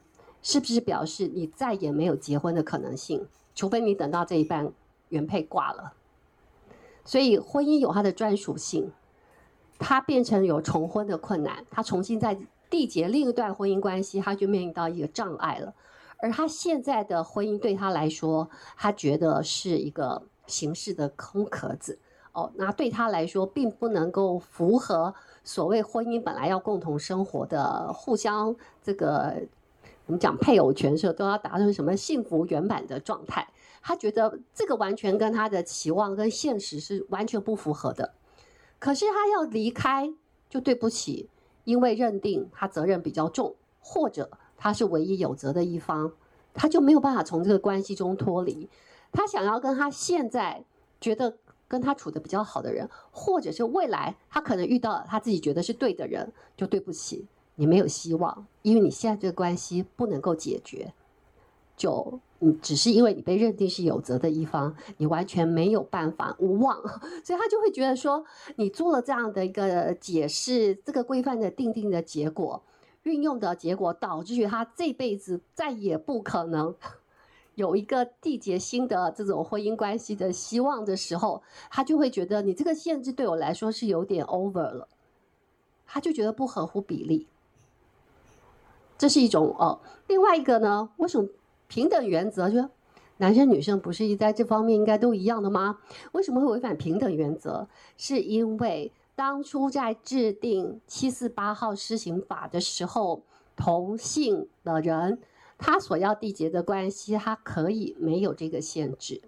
[0.43, 3.28] 是不是表示你再也没有结婚的可能性？
[3.54, 4.72] 除非你等到这一半
[5.10, 5.93] 原配挂了。
[7.04, 8.91] 所以婚姻有它的专属性，
[9.80, 12.38] 它变成有重婚的困难，它重新再
[12.70, 15.74] 缔结另一段婚姻关系，它就面临到一个障碍了。
[16.18, 22.00] 而他现在的婚姻对他来说，他觉得是一个形式的空壳子
[22.34, 29.48] 哦，那对他来说并不能够符合所谓婚姻本来要共同生活的互相这个。
[30.06, 33.46] 我们讲配偶权是，都要达成什么幸福圆满的状态？
[33.82, 38.14] 他觉得这个完全跟他的期望跟现实是完全不符合的。
[38.80, 40.10] 可是他要离开，
[40.50, 41.30] 就对不起，
[41.66, 46.12] 因为认定他责任比较重，或者他是唯一有责的一方，
[46.54, 48.70] 他就没有办法从这个关系中脱离。
[49.12, 50.65] 他想要跟他现在
[51.00, 57.26] 觉得跟他处得比较好的人，或者是未来他可能遇到他自己觉得是对的人，就对不起。
[57.60, 60.93] 你没有希望，因为你现在这个关系不能够解决，
[61.76, 66.80] 就你只是因为你被认定是有责的一方，你完全没有办法无望，
[67.26, 68.24] 所以他就会觉得说，
[68.58, 72.62] 你做了这样的一个解释，这个规范的定定的结果，
[73.08, 76.76] 运用的结果，导致于他这辈子再也不可能
[77.56, 81.41] 有一个缔结新的这种婚姻关系的希望的时候，
[81.72, 84.88] 他就会觉得你这个限制对我来说是有点 over 了，
[85.86, 87.28] 他就觉得不合乎比例。
[88.98, 90.89] 这是一种哦，另外一个呢？
[90.98, 91.30] 为什么
[91.67, 92.70] 平等原则就
[93.17, 95.80] 男生女生不是在这方面应该都一样的吗？
[96.12, 97.67] 为什么会违反平等原则？
[97.96, 103.24] 是因为当初在制定七四八号施行法的时候，
[103.56, 105.20] 同性的人
[105.58, 109.24] 他所要缔结的关系，他可以没有这个限制，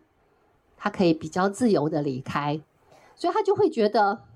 [0.78, 2.62] 他可以比较自由的离开，
[3.16, 4.29] 所以他就会觉得。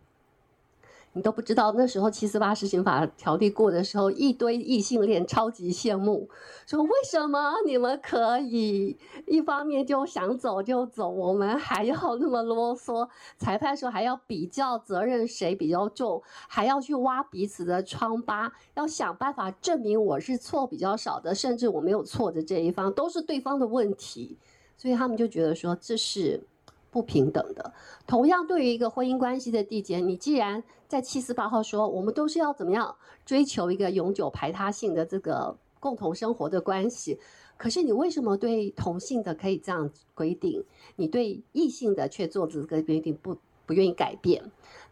[1.16, 6.28] 你都不知道那时候七四八施行法条例过的时候，一堆异性恋超级羡慕，
[6.66, 8.98] 说为什么你们可以
[9.28, 13.08] 一方面就想走就走，我们还要那么啰嗦？
[13.38, 24.38] 裁判说还要比较责任谁比较重，还要去挖彼此的疮疤，要想办法证明我是错比较少的，甚至我没有错的这一方都是对方的问题，
[24.76, 26.48] 所以他们就觉得说这是。
[26.94, 27.74] 不平等的。
[28.06, 30.64] 同样，对于一个婚姻关系的缔结，你既然
[30.94, 37.20] 在七四八号说，我们都是要怎么样追求一个永久排他性的这个共同生活的关系，
[37.58, 40.64] 可是你为什么对同性的可以这样规定，
[40.96, 43.36] 你对异性的却做这个规定不
[43.66, 44.44] 不愿意改变。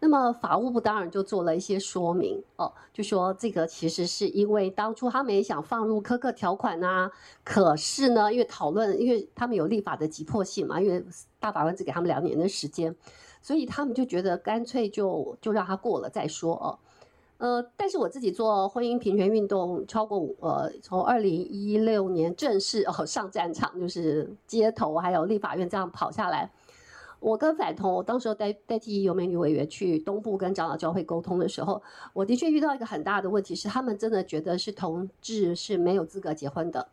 [0.03, 7.11] 那么法务部当然就做了一些说明哦，就说这个其实是因为当初他们也想放入苛刻条款啊，
[7.43, 11.05] 可是呢，因为讨论，因为他们有立法的急迫性嘛，因为
[11.39, 12.95] 大法官只给他们两年的时间，
[13.43, 16.79] 所以他们就觉得干脆就就让他过了再说哦。
[17.37, 26.51] 呃，但是我自己做婚姻平权运动超过呃，从二零一六年正式哦上战场，就是街头还有立法院这样跑下来。
[27.21, 31.81] 我跟反同，我当时候代代替游美女委员去东部跟长老教会沟通的时候，
[32.13, 36.89] 我的确遇到一个很大的问题，是他们真的觉得是同志是没有资格结婚的。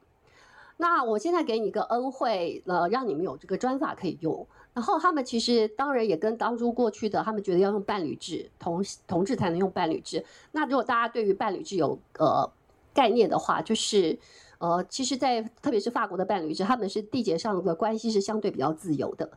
[0.76, 4.46] 那我现在给你一个恩惠，呃，让你们有这个专法可以用。
[4.74, 10.24] 然后他们其实当然也跟当初过去的，他们觉得要用伴侣制，同同志才能用伴侣制。
[10.52, 12.48] 那如果大家对于伴侣制有呃
[12.92, 14.16] 概念的话，就是
[14.58, 19.30] 呃，其实，在特别是法国的伴侣制，他们是缔结上的关系是相对比较自由的。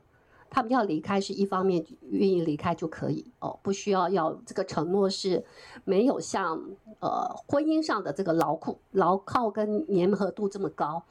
[0.54, 5.43] 他们要离开是一方面愿意离开就可以哦，不需要要这个承诺是
[5.86, 6.62] 没有像
[6.99, 11.04] 呃婚姻上的这个牢固牢靠跟粘合度这么高，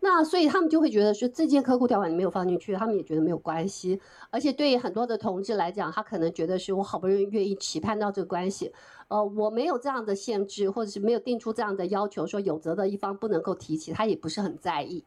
[0.00, 8.72] 那所以他们就会觉得说这件客户条款你没有放进去，他们也觉得没有关系，而且对于很多的同志来讲，他可能觉得是我好不容易愿意期盼到这个关系，
[9.08, 15.04] 呃，我没有这样的限制，或者是没有定出这样的要求，说有责的一方不能够提起，他也不是很在意。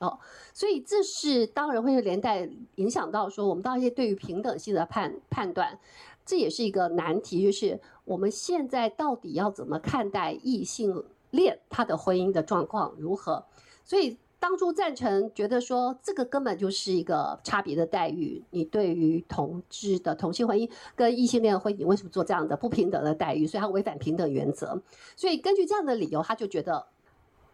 [0.00, 0.18] 哦，
[0.52, 5.78] 所以这是当然会连带影响到说，我们当然对于平等性的判判断，
[6.26, 13.44] 这也是一个难题，就是我们现在到底要怎么看待异性恋他的婚姻的状况如何？
[13.84, 23.46] 所以当初赞成觉得说，这个根本就是一个差别的待遇，你对于同志的同性婚姻跟异性恋的婚姻，你为什么做这样的不平等的待遇？
[23.46, 24.82] 所以他违反平等原则。
[25.16, 26.84] 所以根据这样的理由，他就觉得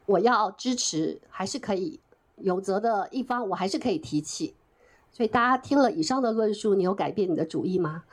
[0.07, 2.01] 我要支持还是可以。
[2.41, 4.55] 有责的一方，我还是可以提起。
[5.13, 8.05] 所以大家听了以上的论述，你有改变你的主意吗？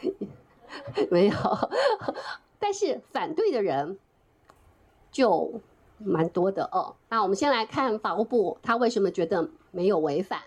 [1.10, 1.34] 没有。
[2.58, 3.98] 但是反对的人
[5.10, 5.60] 就
[5.98, 6.96] 蛮多的哦。
[7.10, 10.40] 那我们先来看法务部，他为什么觉得没有违反？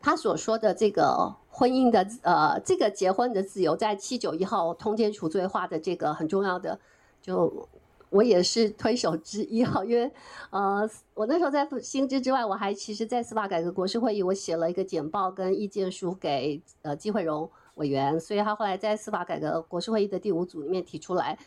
[0.00, 6.78] 他所说的这个婚姻的呃，这个结婚的自由，在七九一号通奸除罪化的这个很重要的
[7.20, 7.68] 就。
[8.12, 10.12] 我也是推手之一哈，因为，
[10.50, 21.38] 呃，我那时候在新知之外，我还其实，在司法改革国事会议，我写了一个简报跟意见书给呃季慧荣委员，所以他后来在司法改革国事会议的第五组里面提出来，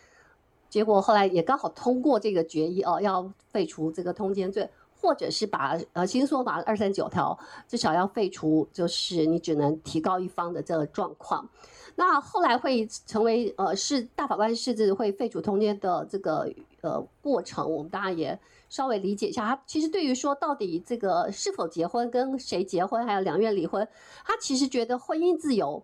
[0.68, 4.68] 结果后来也刚好通过这个决议哦，要废除这个通奸罪，
[5.00, 7.38] 或者是把呃新说法二三九条
[7.68, 11.48] 至少要废除，就是你只能提高一方的这个状况。
[11.96, 18.38] 那后来会成为呃是大法官释字会废除通奸的这个呃过程，我们当然也
[18.70, 19.46] 稍微理解一下。
[19.46, 23.88] 他其实对于说到底这个是否结婚、跟谁结婚，还有两愿离婚，
[24.26, 25.84] 他其实觉得婚姻自由，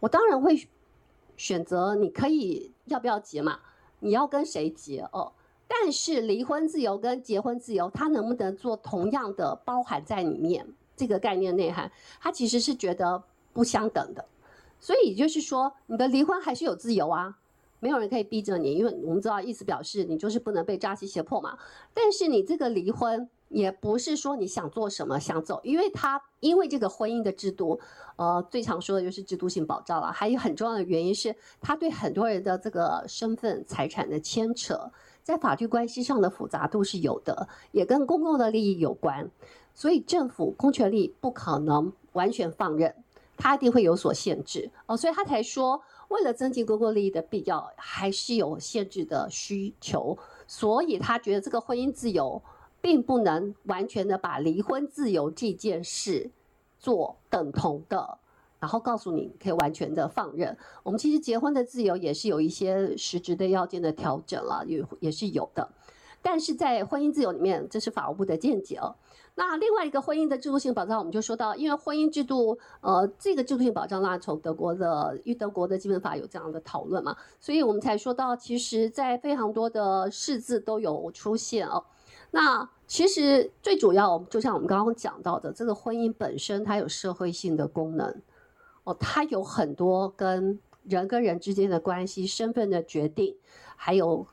[0.00, 0.68] 我当然会
[1.36, 3.60] 选择你可以要不要结嘛，
[4.00, 5.32] 你要跟谁结哦。
[5.68, 10.66] 但是离婚自由跟结婚自由，他能不能做同样的包含在里面？
[10.96, 13.22] 这个概念内涵，他其实是觉得
[13.52, 14.24] 不相等的。
[14.80, 17.36] 所以也就是说，你的离婚还是有自由啊，
[17.80, 21.58] 没有人可以逼着你，因为我们知道意思表示你就是不能被扎西胁迫嘛。
[21.94, 27.80] 但是你这个离婚也不是说你想做什么想走，因为他因为这个婚姻的制度，
[28.16, 30.12] 呃，最常说的就是制度性保障了。
[30.12, 34.90] 还有很重要的原因是，他对很多人的这个身份财产的牵扯，
[35.22, 39.30] 在法律关系上的复杂度是有的，也跟公共的利益有关。
[39.74, 42.94] 所以政府公权力不可能完全放任。
[43.38, 50.18] 他一定会有所限制哦，所以他才说，为了增进公共利益的必要，还是有限制的需求。
[50.46, 52.42] 所以他觉得这个婚姻自由，
[52.80, 56.30] 并不能完全的把离婚自由这件事
[56.78, 58.18] 做等同的，
[58.58, 60.56] 然后告诉你可以完全的放任。
[60.82, 65.70] 我们其实结婚的自由也是有一些实质的要件的调整了，也也是有的。
[66.20, 68.96] 但是在婚姻自由里面，这是法务部的见解哦。
[69.38, 81.84] 那另外一个婚姻的制度性保障，我们就说到，因为婚姻制度，呃，这个制度性保障呢，从德国的，因为德国的基本法有这样的讨论嘛，所以我们才说到，其实，在非常多的释字都有出现哦。
[82.32, 88.12] 那其实最主要，就像我们刚刚讲到的，这个婚姻本身它有社会性的功能
[88.82, 93.36] 哦，它有很多跟人跟人之间的关系、身份的决定，
[93.76, 94.26] 还有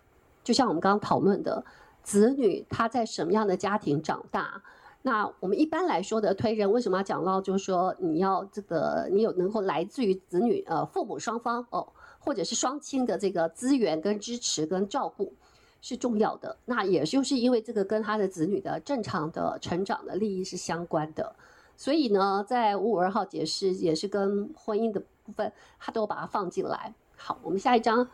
[0.43, 1.63] 就像我们刚刚讨论的，
[2.01, 4.63] 子女他在什么样的家庭长大。
[5.05, 7.39] 那我们一般来说的推人，为什么要讲到？
[7.39, 11.87] 就是说你要这个，你有能够来自于子女呃父母双方哦，
[12.17, 15.31] 或者是双亲的这个资源跟支持跟照顾
[15.79, 16.57] 是重要的。
[16.65, 21.35] 那也就是因为这个跟他的子女的正常的成长的利益是相关的，
[21.77, 26.91] 所以呢，在五五二号解释也是跟婚姻的部分，他都把它放进来。
[27.15, 28.07] 好，我们下一章，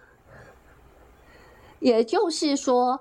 [1.79, 2.99] 也就是说。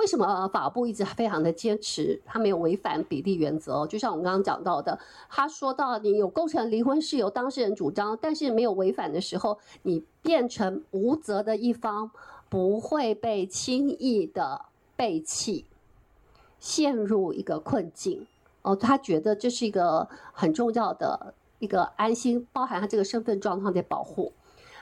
[0.00, 3.86] 为什么法部一直非常的坚持，他没有违反比例原则？
[3.86, 4.98] 就像我们刚刚讲到的，
[5.28, 12.10] 他说到你有构成离婚是由当事人主张，但是没有违反的时候，你变成无责的一方，
[12.48, 14.62] 不会被轻易的
[14.96, 15.66] 背弃，
[16.58, 18.26] 陷入一个困境。
[18.62, 24.32] 哦，他觉得这是一个很重要的一个安心，包含他这个身份状况的保护。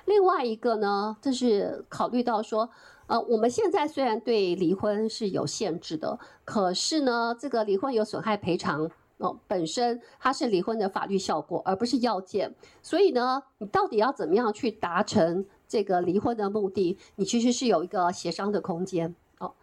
[0.05, 2.71] 另外一个呢，就是考虑到说。
[3.09, 12.55] 呃，我们现在虽然对离婚是有限制的，可是呢，这个离婚有损害赔偿哦，本身它是离婚的法律效果，而不是要件。
[12.83, 16.99] 所以呢，你到底要怎么样去达成这个离婚的目的？
[17.17, 19.55] 你其实是有一个协商的空间哦。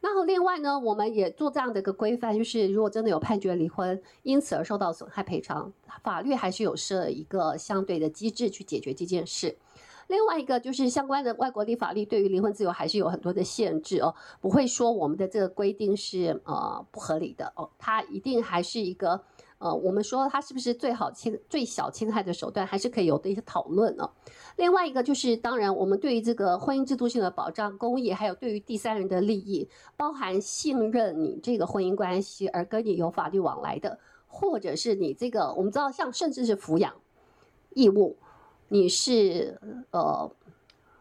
[0.00, 5.72] 那另外呢，我们也做这样的一个规范，就是如果真的有判决离婚，因此而受到损害赔偿，
[6.04, 9.56] 法律还是有设一个相对的机制去解决这件事。
[10.12, 19.18] 另外一个就是相关的外国的法律对于离婚自由还是有很多的限制哦，不会说我们的这个规定是呃不合理的哦，它一定还是一个
[19.56, 24.10] 呃，我们说它是不是最好侵最小侵害的手段，还是可以有的一些讨论哦。
[24.56, 36.92] 另外一个就是当然我们对于这个婚姻制度性的保障、公益，还有对于第三人的利益，包含信任你这个婚姻关系而跟你有法律往来的，或者是你这个我们知道像甚至是抚养
[37.70, 38.18] 义务。
[38.72, 39.60] 你是
[39.90, 40.32] 呃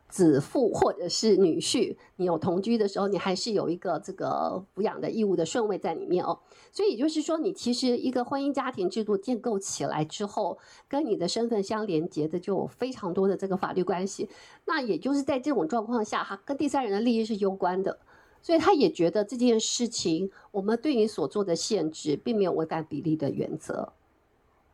[0.10, 6.38] 子父或者是女婿，你有同居的时候，你还是有一个这个抚养的义务的顺位在里面哦。
[6.74, 10.58] 所以也就是说，你其实一个婚姻家庭制度建构起来之后，
[10.90, 14.28] 跟你的身份相连接的就有非常多的这个法律关系。
[14.66, 18.00] 那也就是在这种状况下，哈，跟第三人的利益是攸关的。
[18.42, 23.94] 所以他也觉得这件事情，我们对你所做的限制，并没有违反比例的原则，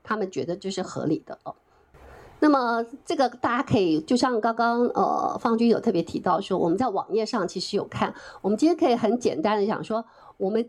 [0.02, 1.54] 他们觉得这是合理的哦。
[2.39, 10.05] 那么这个大家可以，就像刚刚呃方军有特别提到说，我们在网页上其实有看，我们今天可以很简单的讲说，
[10.38, 10.65] 我们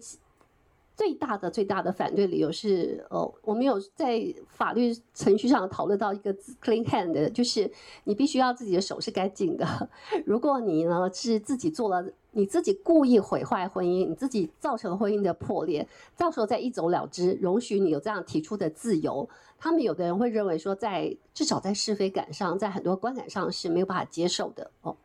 [0.97, 7.71] 最大的最大的反对理由是，呃，我们有在法律程序上讨论到一个 clean hand，就是
[8.05, 9.89] 你必须要自己的手是干净的，
[10.25, 12.05] 如果你呢是自己做了。
[12.33, 19.29] 你自己故意毁坏婚姻，你自己造成婚姻的破裂，到时候再一走了之，容许你有这样提出的自由，
[19.59, 24.97] 他们有的人会认为说在，至少在是非感上，在很多观感上是没有办法接受的哦。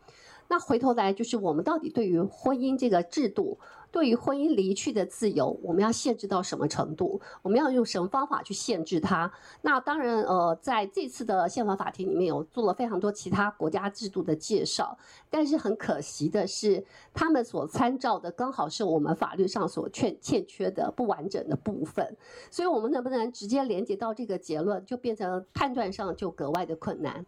[0.47, 3.57] 那回头来就是我们到底对于婚姻这个制度。
[3.93, 7.21] 对于婚姻离去的自由，我们要限制到什么程度？
[7.43, 9.31] 我们要用什么方法去限制它？
[9.61, 14.97] 那当然，呃，在这次的宪法法庭里面有做了非常多其他国家制度的介绍，
[15.29, 16.83] 但是很可惜的是，
[17.13, 22.17] 他们所参照的刚好是我们法律上所欠欠缺的不完整的部分，
[22.49, 27.23] 所以我们能不能直接连接到这个结论，就变成判断上就格外的困难。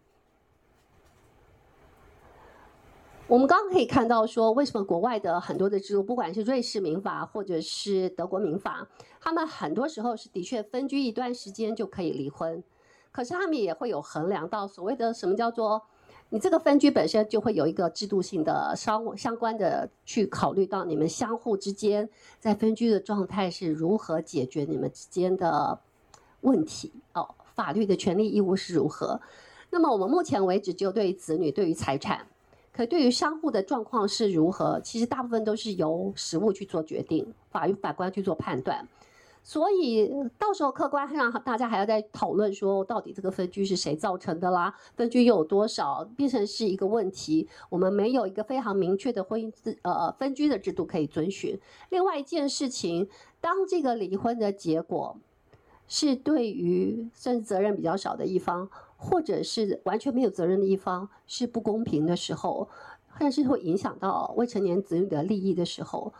[3.28, 8.86] 我们刚刚可以看到，说为什么国外的很多的制度，不管是瑞士民法或者是德国民法，
[9.20, 12.62] 他们很多时候是的确分居一段时间就可以离婚，
[13.10, 15.82] 可是他们也会有衡量到所谓的什么叫做
[16.28, 22.08] 你这个分居本身就会有一个制度性的相相关的去考虑到你们相互之间
[22.38, 25.80] 在分居的状态是如何解决你们之间的
[26.42, 29.20] 问题哦，法律的权利义务是如何。
[29.70, 32.28] 那么我们目前为止就对于子女对于财产。
[32.76, 38.86] 可对于商户的状况是如何，其实大部分都是由实务去做决定，法律法官去做判断。
[39.42, 44.74] 所以到时候客观上大家还要再讨论说，到底这个分居是谁造成的啦？
[44.94, 47.48] 分居又有多少，变成是一个问题。
[47.70, 51.58] 我们没有一个非常明确的婚姻制呃分居的制度可以遵循。
[51.88, 53.08] 另外一件事情，
[53.40, 55.16] 当这个离婚的结果
[55.88, 58.68] 是对于甚至责任比较少的一方。
[58.96, 62.68] 或者是完全没有责任的一方是不公平的时候，
[63.18, 66.12] 但是会影响到未成年子女的利益的时候，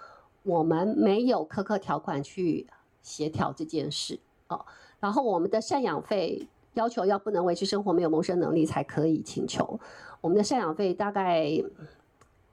[0.43, 2.67] 我们没有苛刻条款去
[3.03, 4.19] 协调这件事
[4.49, 4.65] 哦。
[5.01, 9.81] 然后我们的赡养费要求要不能维持生活，没有谋生能力才可以请求。
[10.21, 11.47] 我们的赡养费大概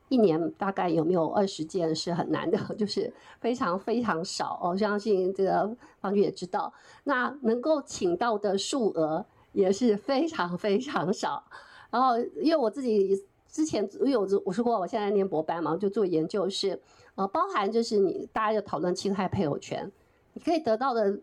[0.10, 4.78] 一年大概有没有二十件是很难的， 就是非常非常少哦。
[4.78, 6.72] 相信这个方局也知道，
[7.06, 9.26] 那能够请到的数额。
[9.54, 11.43] 也是非常非常少，
[11.89, 16.80] 然后因为我自己之前因为我我说过我现在念博班嘛，就做研究是，
[17.16, 19.91] 呃，包含就是你大家要讨论侵害配偶权，
[20.34, 21.20] 你可以得到的，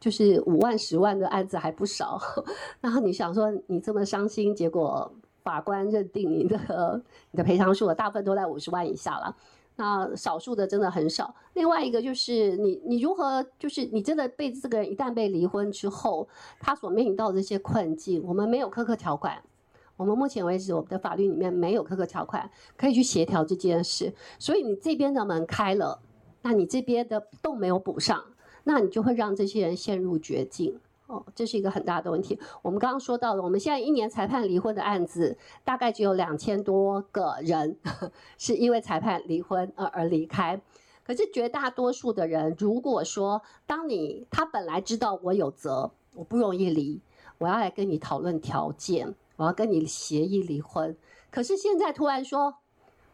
[0.00, 2.18] 就是五万十万的案子还不少，
[2.80, 9.36] 然后你想说你这么伤心，结果法官认定你的你的赔偿数额大部分都在五十万以下了，
[9.76, 11.34] 那少数的真的很少。
[11.54, 16.28] 另外一个就是你你如何就是你真的被这个人一旦被离婚之后，
[16.60, 19.42] 他所面临到这些困境，我们没有苛刻条款。
[19.96, 24.12] 我们目前为止，我们的法律里面没有苛刻条款可以去协调这件事。
[24.40, 26.00] 所以你这边的门开了，
[26.42, 28.24] 那你这边的洞没有补上，
[28.64, 30.80] 那你就会让这些人陷入绝境。
[31.06, 32.38] 哦，这是一个很大的问题。
[32.62, 37.76] 我们刚刚说到了，我们现在一年裁判离婚的案子大概只有两千多个人
[38.38, 40.60] 是因为裁判离婚而而离开。
[41.04, 47.02] 可是绝大多数的人，如果说当你他本来知道我有责，我不容易离，
[47.36, 50.96] 我要来跟你讨论条件，我要跟你协议离婚。
[51.30, 52.54] 可是现在突然说，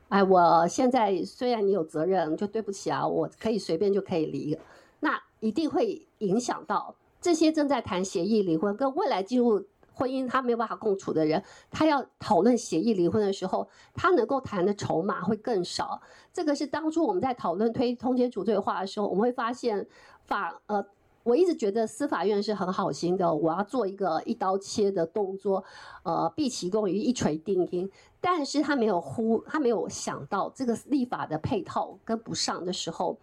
[0.08, 4.56] 哎，我现在虽然你有责任，就对不起啊，我可以随便就可以离，
[5.00, 6.94] 那一定会影响到。
[7.20, 16.00] 这些正在谈协议离婚，跟未来进入婚姻他没有办法共处的人，他要讨论协议离婚的时候，他能够谈的筹码会更少。
[16.32, 19.86] 这个是当初我们在讨论推通奸除罪化的时候，我们会发现
[20.24, 20.82] 法呃，
[21.22, 25.62] 我一直觉得司法院是很好心的，我要做一个一刀切的动作，
[26.02, 27.90] 呃，毕其功于一锤定音。
[28.22, 33.18] 但是他没有呼，他没有想到这个立法的配套跟不上的时候，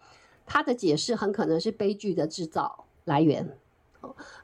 [0.46, 3.58] 他的解释很可能是悲剧的制造来源。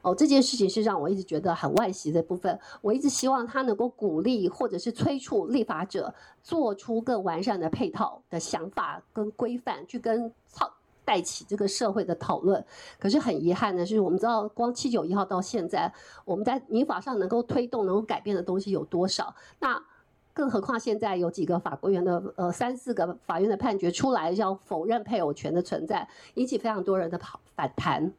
[0.01, 2.59] 哦，这件事情是让我一直觉得很惋惜的部分。
[2.81, 10.71] 我一直希望他能够鼓励或者是催促立法者做出更完善的配套的想法跟规范，去跟操
[11.03, 12.63] 带起这个社会的讨论。
[12.99, 15.91] 可是很遗憾的是，我们知道光七九一号到现在，
[16.25, 19.33] 我们在民法上能够推动、能够改变的东西有多少？
[19.59, 19.81] 那
[20.33, 28.13] 更何况现在有几个法国院的呃三四个法院的判决出来，要否认配偶权的存在，引起非常多人的反反弹。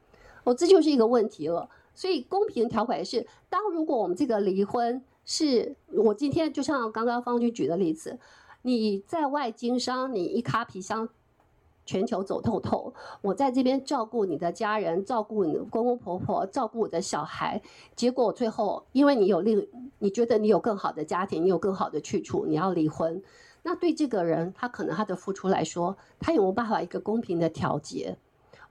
[0.47, 1.69] 哦，这就是一个问题了。
[1.93, 8.19] 所以公平条款是，当如果我们这个离婚是，我今天就像刚刚方军举的例子，
[8.63, 11.09] 你在外经商，你一卡皮箱，
[11.85, 12.93] 全球走透透，
[13.23, 17.61] 我在这边照顾你的家人，照顾你的公公婆婆，照顾我的小孩，
[17.97, 19.67] 结果最后因为你有另，
[19.99, 23.21] 你觉得你有更好的家庭，你有更好的去处，你要离婚，
[23.63, 28.17] 那对这个人，他可能他的付出来说，他有没有办法一个公平的调节？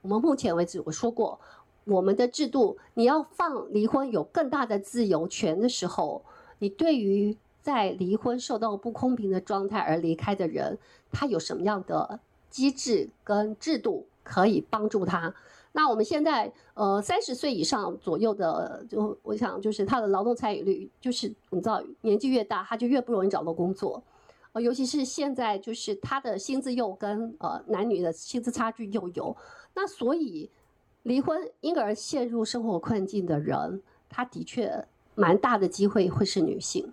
[0.02, 1.40] 我们目前为止，我说过。
[1.86, 6.20] 我们的制度，你要放离婚有更大的自由权的时候，
[6.58, 10.76] 你对于在离婚受到不公平的状态而离开的人，
[11.12, 12.18] 他有什么样的
[12.50, 15.32] 机制跟制度可以帮助他？
[15.70, 24.02] 那我们现在呃三十岁以上左右的，就我想就是他的劳动参与率，就是你知道年纪越大，他就越不容易找到工作，
[24.50, 29.36] 呃，尤其是现在就是他的薪资又跟呃男女的薪资差距又有，
[29.76, 30.50] 那所以。
[31.06, 34.84] 离婚因而陷入生活困境的人，他的确
[35.14, 36.92] 蛮大的机会会是女性。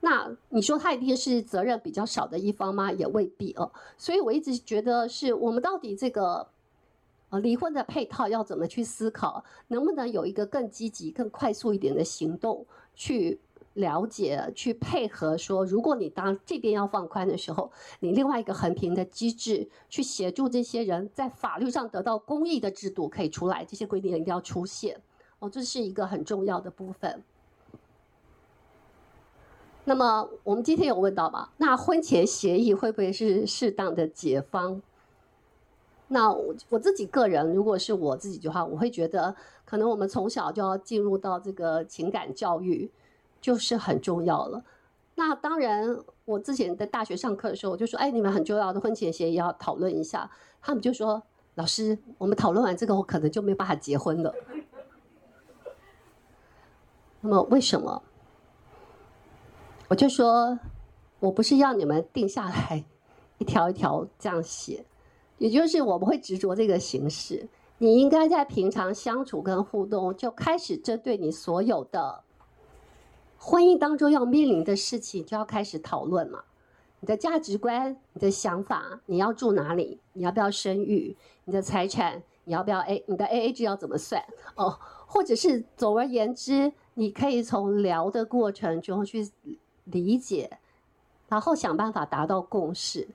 [0.00, 2.90] 那你说他一定是责任比较少的一方吗？
[2.90, 3.70] 也未必哦。
[3.98, 6.48] 所以我一直觉得是我们到底这个
[7.28, 12.64] 呃离婚的配套要怎么去思考，能不能有一个更积极、更快速一点的行动
[12.94, 13.38] 去。
[13.74, 17.70] 了解，去配合说，如果你当这边要放宽的时候，
[18.00, 25.00] 你另外一个横平的机制去协助这些人在法律上得到公益的制度可以出来，这些规定一定要出现
[25.40, 27.22] 哦，这是一个很重要的部分。
[29.84, 31.50] 那么我们今天有问到吗？
[31.56, 34.80] 那婚前协议会不会是适当的解方？
[36.08, 42.88] 那我我自己个人，如果是我自己的话，我会觉得可能我们从小就要进入到这个情感教育。
[43.44, 44.64] 就是很重要了。
[45.16, 50.30] 那当然，我之前在大学上课的时候，我就说：“哎，你们很重要的婚前协议要讨论一下。”
[50.62, 51.22] 他们就说
[51.56, 54.34] ：“老师，我们讨论完这个，我可能就没办法结婚了。”
[57.20, 58.02] 那么为什么？
[59.88, 60.58] 我就说，
[61.20, 62.86] 我不是要你们定下来
[63.36, 64.86] 一条一条这样写，
[65.36, 67.46] 也就是我不会执着这个形式。
[67.76, 72.24] 你应该在平常相处跟互动，就开始针对你所有的。
[73.46, 76.42] 婚姻当中要面临的事情就要开始讨论了，
[77.00, 80.00] 你的价值观、你的想法，你要住哪里？
[80.14, 81.14] 你要不要生育？
[81.44, 83.04] 你的财产，你要不要 A？
[83.06, 84.24] 你的 AA 制要怎么算？
[84.54, 89.28] 哦，或者是总而言之，你可以从聊的过程中去
[89.84, 90.58] 理解，
[91.28, 93.06] 然后想办法达到共识。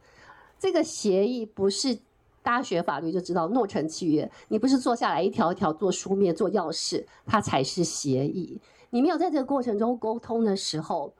[0.59, 1.97] 这个协议不是
[2.43, 8.59] 大学法律就知道诺成契约，你不是坐下来一条一条做书面做钥匙，它才是协议。
[8.91, 11.13] 你没有在这个过程中沟通的时候，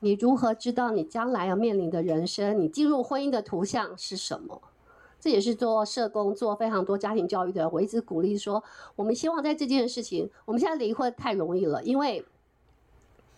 [0.00, 2.58] 你如何知道你将来要面临的人生？
[2.58, 4.62] 你进入婚姻的图像是什么？
[5.20, 8.64] 这也是做社工、做非常多家庭教育的，我一直鼓励说，
[8.96, 12.24] 我们希望在这件事情，我们现在离婚太容易了，因为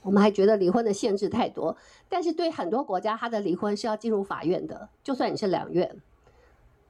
[0.01, 1.77] 我们还觉得离婚的限制太多，
[2.09, 6.01] 但是对很多国家，他的离婚是要进入法院的，就算你是两院，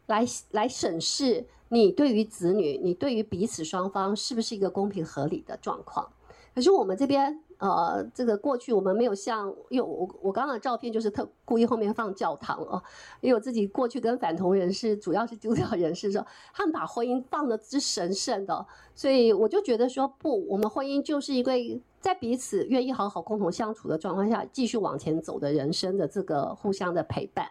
[0.07, 6.13] 来来审视你对于子女，你对于彼此双方是不是一个公平合理的状况。
[6.55, 7.41] 可是我们这边。
[7.59, 12.83] 呃，这个过去我们没有像，因为我我刚刚的照片就是特故意后面放教堂哦，
[13.21, 21.53] 因为我自己过去跟反同人士，主要是基督教人士说，他们把婚姻放的之神圣的，所以我就觉得说不，我们婚姻就是一个
[22.01, 27.49] 在彼此愿意好好共同相处的状况下继续往前走的人生的这个互相的陪伴。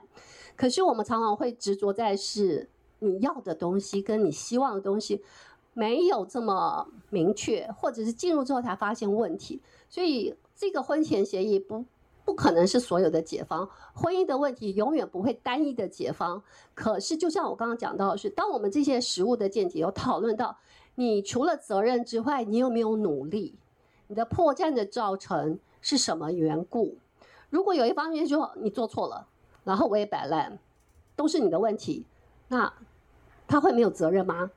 [0.56, 5.24] 可是我们常常会执着在是你要的东西跟你希望的东西
[5.74, 9.62] 没有这么明确，或者是进入之后才发现问题。
[9.90, 11.84] 所以，这个婚前协议不
[12.26, 13.70] 不可能是所有的解方。
[13.94, 16.42] 婚姻的问题永远不会单一的解方。
[16.74, 20.58] 可是，就像我刚刚讲到的是，当我们这些实务的见解有讨论到，
[20.96, 23.56] 你除了责任之外，你有没有努力？
[24.08, 26.98] 你的破绽的造成是什么缘故？
[27.50, 29.28] 如果有一方面说你做错了，
[29.64, 30.60] 然后我也摆烂，
[31.16, 32.06] 都是你的问题，
[32.50, 32.72] 那
[33.48, 34.52] 他会没有责任吗？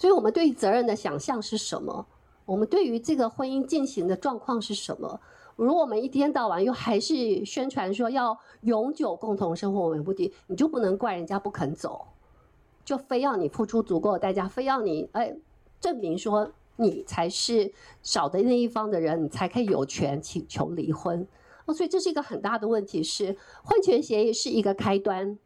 [0.00, 2.06] 所以我们对于责任的想象是什么？
[2.46, 5.20] 我们对于这个婚姻进行的状况是什么？
[5.56, 12.06] 如果我们一天到晚又还是宣传说要永久共同生活为目的，你就不能怪人家不肯走，
[12.82, 15.36] 就非要你付出足够的代价，非要你哎
[15.78, 17.70] 证明说你才是
[18.02, 21.28] 少的那一方的人，你才可以有权请求离婚。
[21.66, 25.38] 哦，所以这是一个很大的问题是，是婚前协议是一个开端，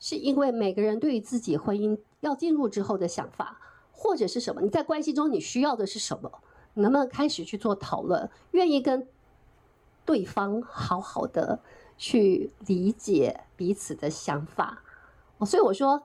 [0.00, 3.60] 是因为每个人对于自己婚姻要进入之后的想法。
[3.96, 4.60] 或者是什么？
[4.60, 6.30] 你在关系中你需要的是什么？
[6.74, 8.28] 能不能开始去做讨论？
[8.50, 9.08] 愿意跟
[10.04, 11.60] 对方好好的
[11.96, 14.82] 去理解彼此的想法。
[15.46, 16.02] 所以我说，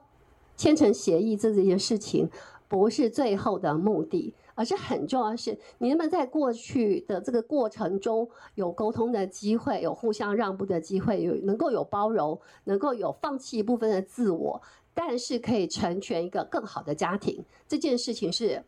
[0.56, 2.30] 签成协议这件事情
[2.66, 14.62] 不是最后的目的，而是很重要是，你能不能在过去的这个过程中有沟通的机会，有互相让步的机会，有能够有包容，能够有放弃一部分的自我。
[14.94, 18.62] 但是可以成全一个更好的家庭，这件事情是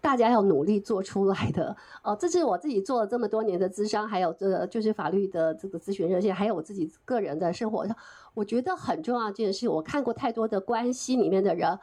[0.00, 2.16] 大家要努力做出来的哦。
[2.18, 7.96] 这是我自己做了这么多年的咨商，还有这就是法律的这个咨询热线，还有我自己个人的生活上，
[8.32, 9.68] 我觉得很重要这件事。
[9.68, 11.78] 我看过太多的关系里面的人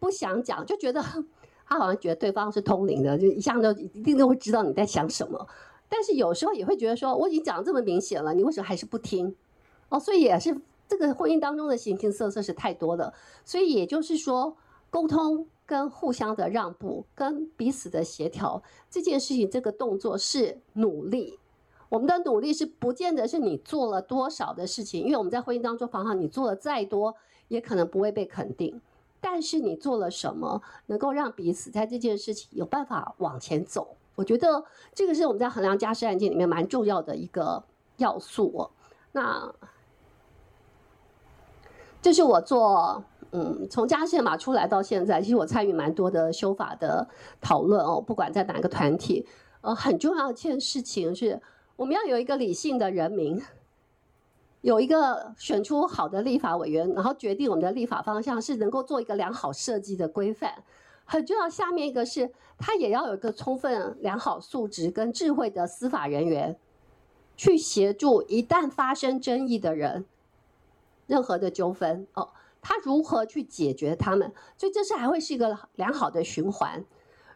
[0.00, 1.00] 不想讲，就觉得
[1.64, 5.46] 他好像觉得对方是通灵的，就一向都一定都会知道你在想什么。
[5.88, 9.34] 但是有时候也会觉得说，我已经讲这么明显了，你为什么还是不听？
[9.88, 10.60] 哦，所以也是。
[10.92, 13.14] 这个婚姻当中的形形色色是太多了，
[13.46, 14.54] 所以也就是说，
[14.90, 21.38] 沟通跟互相的让步，跟彼此的协调这件事情，这个动作是努力。
[21.88, 27.16] 我们的努力是不见得是你做了多少的事情，因为我们在婚姻当中，往往你做了再多，
[27.48, 28.78] 也可能不会被肯定。
[29.18, 33.96] 但是你做了什么，能够让彼此在这件事情有办法往前走？
[34.16, 34.62] 我觉得
[34.94, 37.64] 这个是我们在衡量家事案件里面蛮重要的一个
[37.96, 38.68] 要素。
[39.12, 39.54] 那。
[42.02, 47.08] 这是我做，嗯，从加宪法出来到现在，其实我参与蛮多的修法的
[47.40, 49.24] 讨论哦，不管在哪个团体，
[49.60, 51.40] 呃，很重要一件事情是，
[51.76, 53.40] 我们要有一个理性的人民，
[54.62, 60.64] 有一个选出好的立法委员，然后决定我们的立法方向，是能够做一个良好设计的规范。
[61.04, 66.56] 很重要，下面一个是，他也要有一个充分良好素质跟智慧的司法人员，
[67.36, 70.04] 去协助一旦发生争议的人。
[71.12, 72.26] 任何的纠纷哦，
[72.62, 74.32] 他如何去解决他们？
[74.56, 76.82] 所以这是还会是一个良好的循环。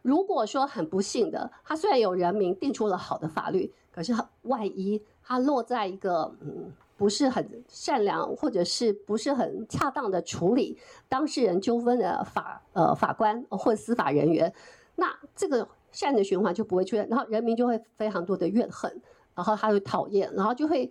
[0.00, 14.50] 如果说很不幸的，他虽然有人民定出了好的法律，可是万一他落在一个嗯不是很善良或者是不是很恰当的处理当事人纠纷的法呃法官或司法人员，
[14.94, 19.02] 那这个善的循环就不会出现，然后人民就会非常多的怨恨，
[19.34, 20.90] 然后他会讨厌，然后就会。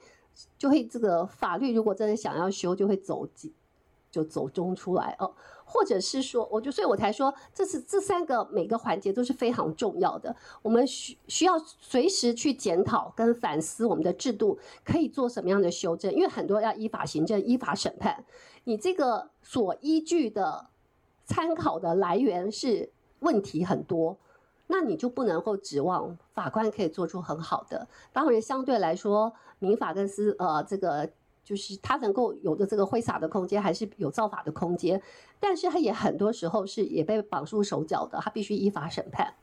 [0.57, 3.27] 就会这个法律如果真的想要修，就会走
[4.11, 5.33] 就走中出来哦，
[5.65, 18.23] 或者是说，我就所以我才说，这是这三个每个环节都是非常重要的，我们需需要随时去检讨跟反思我们的制度可以做什么样的修正，因为很多要依法行政、依法审判，
[18.63, 20.67] 你这个所依据的
[21.25, 24.17] 参考的来源是问题很多。
[24.67, 27.87] 那你就不能够指望法官可以做出很好的。
[28.11, 29.31] 当然，相对来说，
[29.65, 31.09] 民法跟司呃这个
[31.43, 35.01] 就是他能够有的这个挥洒的空间，还是有造法的空间。
[35.39, 39.33] 但是他也很多时候是也被绑住手脚的，他必须依法审判。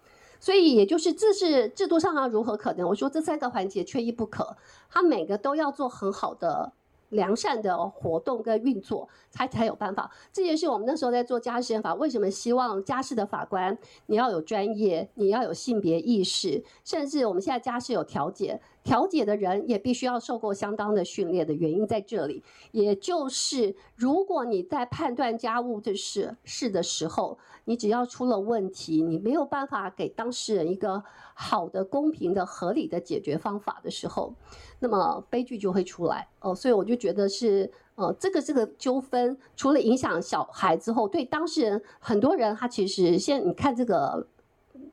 [0.41, 2.89] 所以也就是这是制度上如何可能？
[2.89, 4.57] 我说这三个环节缺一不可，
[4.91, 6.73] 他每个都要做很好的
[7.11, 10.11] 良善的活动跟运作，才才有办法。
[10.33, 22.43] 这也是我们那时候在做家事法，为什么希望家事的法官你要有专业，你要有性别意识，甚至我们现在家事有调解，调解的人也必须要受过相当的训练的原因在这里。
[22.71, 31.03] 也就是如果你在判断家务的事事的时候，你只要出了问题，你没有办法给当事人一个
[31.35, 34.35] 好的、公平的、合理的解决方法的时候，
[34.81, 44.27] 那么悲剧就会出来哦，所以我就觉得是呃，这个这个纠纷除了影响小孩之后，对当事人很多人他其实现你看这个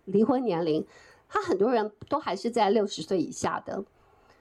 [0.05, 0.85] 离婚年龄，
[1.29, 3.81] 他很多人都还是在六十岁以下的，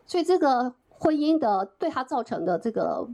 [0.07, 3.07] 所以这个婚姻的对他造成的这个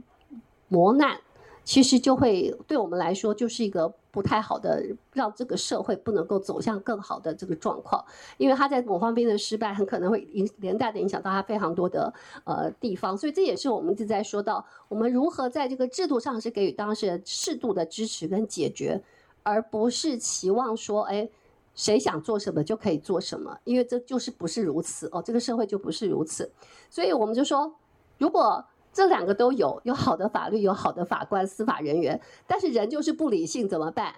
[0.69, 1.19] 磨难，
[1.63, 3.93] 其实就会对我们来说就是一个。
[4.15, 8.01] 不太好的，让这个社会不能够走向更好的这个状况，
[8.37, 12.13] 因为他在某方面的失败，很可能会影连带的影响到他非常多的
[12.45, 19.03] 呃地方，所以这也是我们一直在说到，我们如何在这个制度上是给予当事人适度的支持跟解决，
[19.43, 21.27] 而不是期望说，哎，
[21.75, 26.51] 谁想做什么就可以做什么，因为这就是不是如此哦，这个社会就不是如此，
[26.89, 27.75] 所以我们就说，
[28.17, 28.65] 如果。
[28.95, 32.17] 这两个都有，有好的法律，有好的法官、司法人员，
[32.47, 34.15] 但是人就是不理性，怎么办？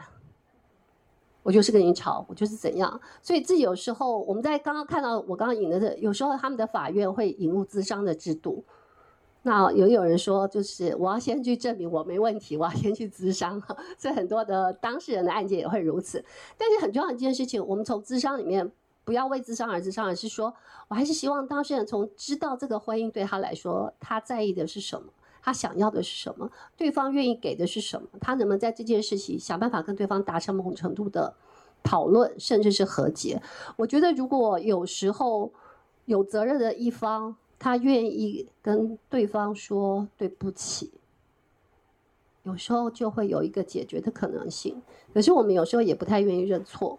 [1.41, 3.01] 我就是跟你吵，我就是怎样。
[3.24, 8.64] 所以这有时候我们在刚刚看到我刚刚引的，有时候他们的法院会引入咨商的制度。
[9.48, 13.60] 那有有人说，就是我要先去证明我没问题，我要先去咨商。
[13.98, 16.24] 所以很多的当事人的案件也会如此。
[16.58, 18.70] 但是很重要一件事情，我们从咨商里面。
[19.06, 20.54] 不要为咨商而咨商，而是说，
[20.89, 25.08] 我还是希望当事人从知道这个婚姻对他来说，他在意的是什么，
[25.41, 31.34] 他想要的是什么，对方愿意给的是什么，他能不能在这件事情想办法跟对方达成某种程度的
[31.82, 33.41] 讨论，甚至是和解。
[33.78, 35.54] 我觉得，如果有时候
[36.04, 40.91] 有责任的一方，他愿意跟对方说对不起。
[42.43, 44.82] 有时候就会有一个解决的可能性，
[45.14, 46.97] 可是我们有时候也不太愿意认错，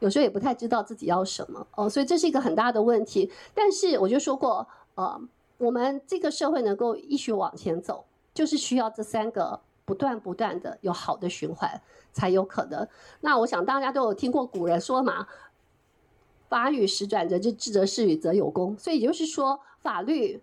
[0.00, 3.30] 有时候也不太知道自己要什么哦，所以这是一个很大的问题。
[3.54, 5.20] 但是我就说过，呃，
[5.58, 11.80] 我们这个社会能够继续往前走，就是需要这三个不断不断的有好的循环
[12.12, 12.88] 才有可能。
[13.20, 15.28] 那我想大家都有听过古人说嘛
[16.48, 20.40] ，“法与时转则之，治则事与则有功”，所以也就是说法律。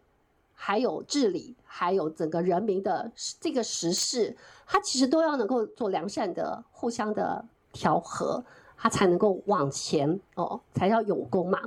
[0.58, 4.36] 还有治理，还有整个人民的这个时事，
[4.66, 7.44] 它其实都要能够做良善的、互相的
[7.74, 8.42] 调和，
[8.78, 11.60] 它才能够往前哦，才要有功嘛。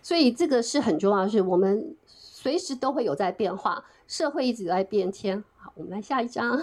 [0.00, 5.42] 所以这个是很重要的，是我们随时都会有在变化，社会一直在变迁。
[5.56, 6.62] 好，我们来下一张，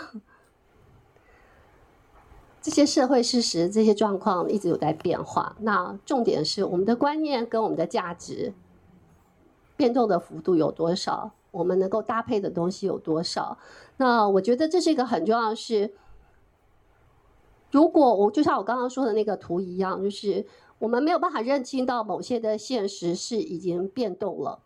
[2.64, 5.55] 这些社会事实、这些状况一直有在变化。
[5.59, 8.53] 那重点是我们的观念跟我们的价值
[9.76, 11.32] 变动的幅度有多少？
[11.51, 13.57] 我们能够搭配的东西有多少？
[13.97, 15.93] 那我觉得这是一个很重要的事。
[17.70, 20.45] 如果我就像我刚刚说的那个图一样，就是
[20.80, 24.59] 我们没有办法认清到某些的现实是已经变动了，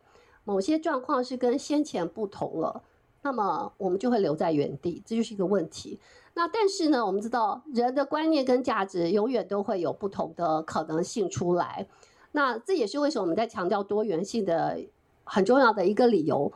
[0.44, 2.84] 某些状况是跟先前不同了，
[3.24, 6.00] 那么我们就会留在原地，这就是一个问题。
[6.38, 11.88] 那但是呢，我们知道人的观念跟价值永远都会有不同的可能性出来。
[12.34, 14.80] 那这也是为什么我们在强调多元性的
[15.24, 16.54] 很重要的一个理由。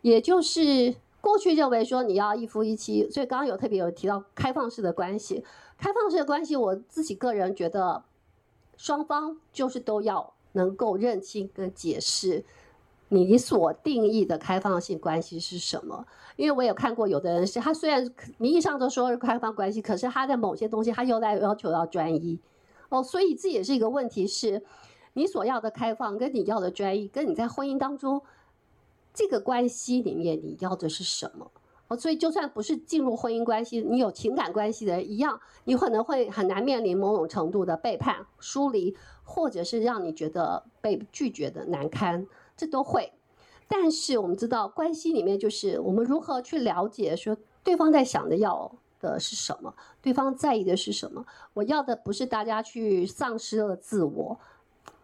[0.00, 5.44] 也就是过去认为说你要一夫一妻，所以刚刚有特别有提到开放式的关系。
[5.78, 8.02] 开放式的关系，我自己个人觉得，
[8.76, 12.44] 双方就是都要能够认清跟解释
[13.12, 16.06] 你所定义的开放性关系是什么。
[16.36, 22.40] 因为我有看过有的人是他虽然名义上都说是开放关系，可是他在某些东西他又在要求要专一
[22.88, 24.62] 哦，所以这也是一个问题是，
[25.12, 28.22] 你所要的开放跟你要的专一，跟你在婚姻当中。
[29.14, 31.50] 这个关系里面你要的是什么？
[31.88, 42.26] 哦，所以就算不是进入婚姻关系，你有情感关系的人一样，你可能会很难面临某种程度的背叛、疏离，或者是让你觉得被拒绝的难堪，
[42.56, 43.12] 这都会。
[43.68, 51.24] 但是我们知道，关系里面就是我们如何去了解，说对方在想的要的是什么，对方在意的是什么。
[51.54, 54.38] 我要的不是大家去丧失了自我。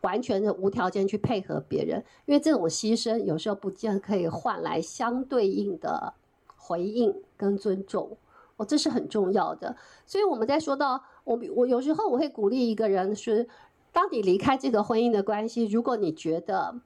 [0.02, 6.14] 完全的无条件去配合别人，因为这种牺牲有时候不见可以换来相对应的
[6.56, 8.16] 回应跟尊重，
[8.56, 9.74] 哦，这是很重要的。
[10.06, 13.48] 所以我们在说到我，我有时候我会鼓励一个人是，
[13.90, 16.80] 当你离开这个婚姻的关系，如果你觉得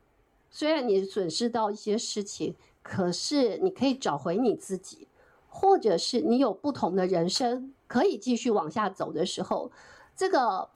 [0.53, 5.09] 虽然你损失到一些事情，可是你可以找回你自己，
[5.49, 9.73] 或者是你有不同的人生可以继续往下走的时候，
[10.15, 10.69] 这个。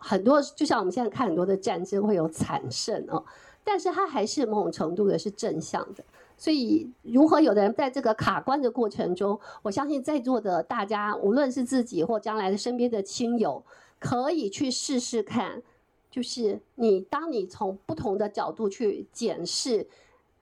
[0.00, 3.24] 很多就像我们现在看很多的战争会有惨胜哦，
[3.64, 6.04] 但是它还是某种程度的是正向的。
[6.36, 13.64] 所以，如何有的人在这个卡关的过程中，我相信在座的大家，无论是自己或将来的身边的亲友，
[13.98, 15.64] 可以去试试看。
[16.10, 19.86] 就是你，当你从不同的角度去检视，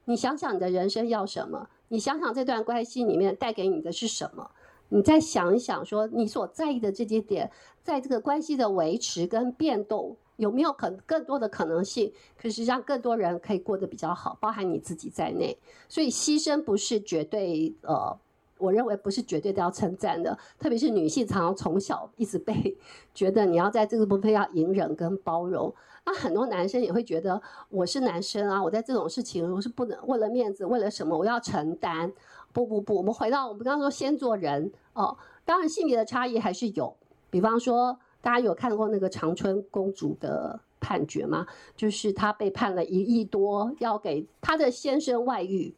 [0.05, 1.69] 你想想你的人生要什么？
[1.89, 4.51] 你想想这段关系里面带给你的是什么？
[4.89, 7.51] 你再想一想，说你所在意的这些点，
[7.83, 10.17] 在这个关系的维持跟变动。
[10.37, 15.57] 有没有可更多的可能性，可是让更多人可以过得比较好，包含你自己在内。
[15.89, 18.15] 所以牺牲不是绝对，呃，
[18.57, 20.37] 我认为不是绝对都要称赞的。
[20.59, 22.77] 特别是女性，常常从小一直被
[23.13, 25.73] 觉得你要在这个部分要隐忍跟包容。
[26.05, 32.11] 那很多男生也会觉得我是男生啊，我在这种事情我是不能为了面子，为了什么我要承担？
[32.53, 35.17] 不不不，我们回到我们刚刚说先做人哦。
[35.45, 36.95] 当然性别的差异还是有，
[37.29, 37.99] 比方说。
[38.19, 41.47] 大家有看过那个长春公主的判决吗？
[41.77, 45.73] 就是她被判了一亿多，要给她的先生外遇，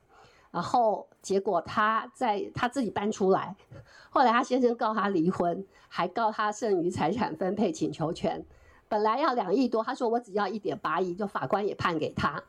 [0.50, 3.56] 然后结果他在他自己搬出来，
[4.10, 8.46] 后来他先生告他离婚，还告他剩余财产分配请求权，
[8.88, 12.44] 本来要两亿多，他说我只要一点八亿，就法官也判给他。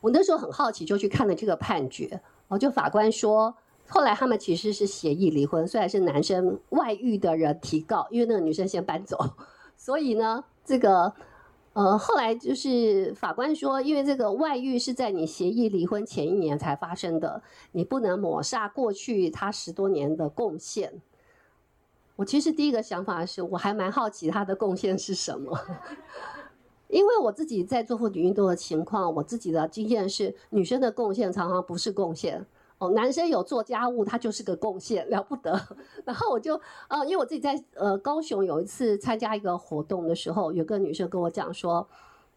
[0.00, 3.54] 我那时候很好奇，就去看了这个判决，我就法官说。
[3.90, 9.18] 后来他们其实是协议离婚，虽然是男生外遇的人提告，因为那个女生先搬走，
[9.78, 11.10] 所以呢，这个
[11.74, 17.42] 呃后来就是法官说，因为这个外遇是在你协议离婚前一年才发生的，
[17.72, 21.00] 你不能抹杀过去他十多年的贡献。
[22.16, 25.56] 我其实第一个想法是，我还蛮好奇他的贡献是什么，
[26.88, 32.44] 因为我自己在做妇女运动的情况，我自己的经验是，女生的贡献常常不是贡献。
[32.78, 35.60] 哦，男生有做家务，他就是个贡献，了不得。
[36.06, 41.88] 然后我就，呃，因为我自己在呃高雄有一次参加一个活动的时候，有个女生跟我讲说，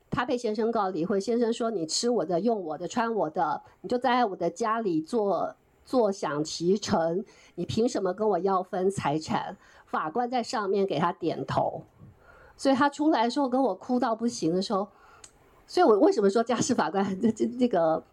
[0.10, 7.24] 她被先生告离婚，先生说你吃我的、用我的、穿我的，你就在我的家里坐坐享其成，
[7.54, 9.56] 你凭什么跟我要分财产？
[9.86, 11.84] 法官在上面给他点头，
[12.58, 14.88] 所以他出来的时候跟我哭到不行的时候，
[15.68, 18.04] 所以我为什么说家事法官 这这这个？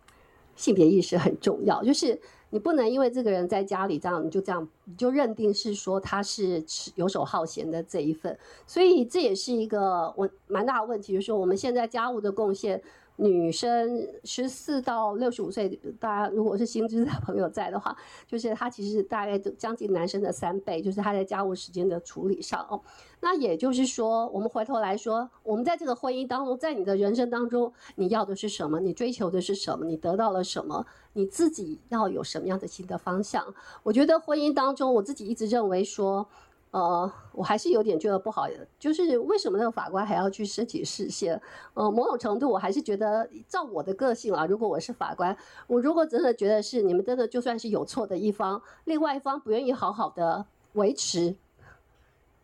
[0.58, 6.62] 性别意识很重要，就是你不能因为这个人在家里这样，你就这样你就认定是说他是
[6.96, 12.82] 游手好闲的这一份，所以这也是一个我蛮大的问题，就是说我们现在家务的贡献。
[13.20, 17.96] 女生十四到六十五岁，大家如果是新知的朋友在的话，
[18.28, 22.80] 就是她其实大概就将近男生的三倍，就是她在家务时间的处理上哦。
[23.20, 28.78] 那也就是说，我们回头来说，我们在这个婚姻当中，在你的人生当中，你要的是什么？
[28.78, 29.84] 你追求的是什么？
[29.84, 30.86] 你得到了什么？
[31.14, 33.52] 你自己要有什么样的新的方向？
[33.82, 36.28] 我觉得婚姻当中，我自己一直认为说。
[36.70, 38.46] 呃，我还是有点觉得不好，
[38.78, 41.40] 就是为什么那个法官还要去申请释宪？
[41.72, 45.34] 呃，某种程度我还是觉得，照我的个性啊，如果我是法官，
[45.66, 50.44] 我如果真的觉得是你们真的就算是有错的一方，另外一方不愿意好好的
[50.74, 51.36] 维持，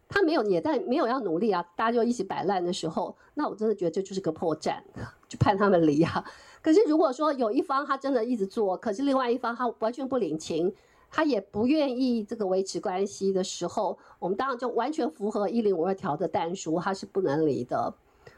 [0.08, 4.78] 他没有也在没有要努力啊，大家就一起摆烂的时候，那我真的觉得这就是个破绽，
[5.28, 6.24] 就判他们离啊。
[6.62, 10.74] 可是如果说有一方他真的一直做，可是另外一方他完全不领情。
[11.16, 17.94] 他也不愿意这个维持关系的时候，我们当然就完全符合一零五二条的但书，他是不能离的。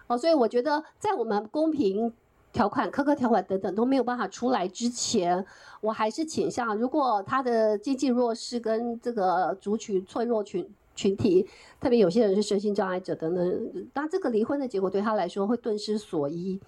[0.08, 2.12] 哦，所以我觉得在我们公平
[2.52, 5.42] 条款、苛刻条款等等都没有办法出来之前，
[5.80, 11.48] 我还是倾向，如果他的经济弱势跟这个族群脆弱群群体，
[11.80, 16.60] 特别有些人是身心障碍者等等，那这个离婚的结果对他来说会顿失所依。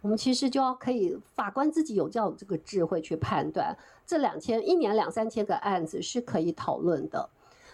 [0.00, 3.76] 我们其实就要可以，法官自己有叫这个智慧去判断，
[4.06, 7.28] 这两千一年两三千个案子是可以讨论的。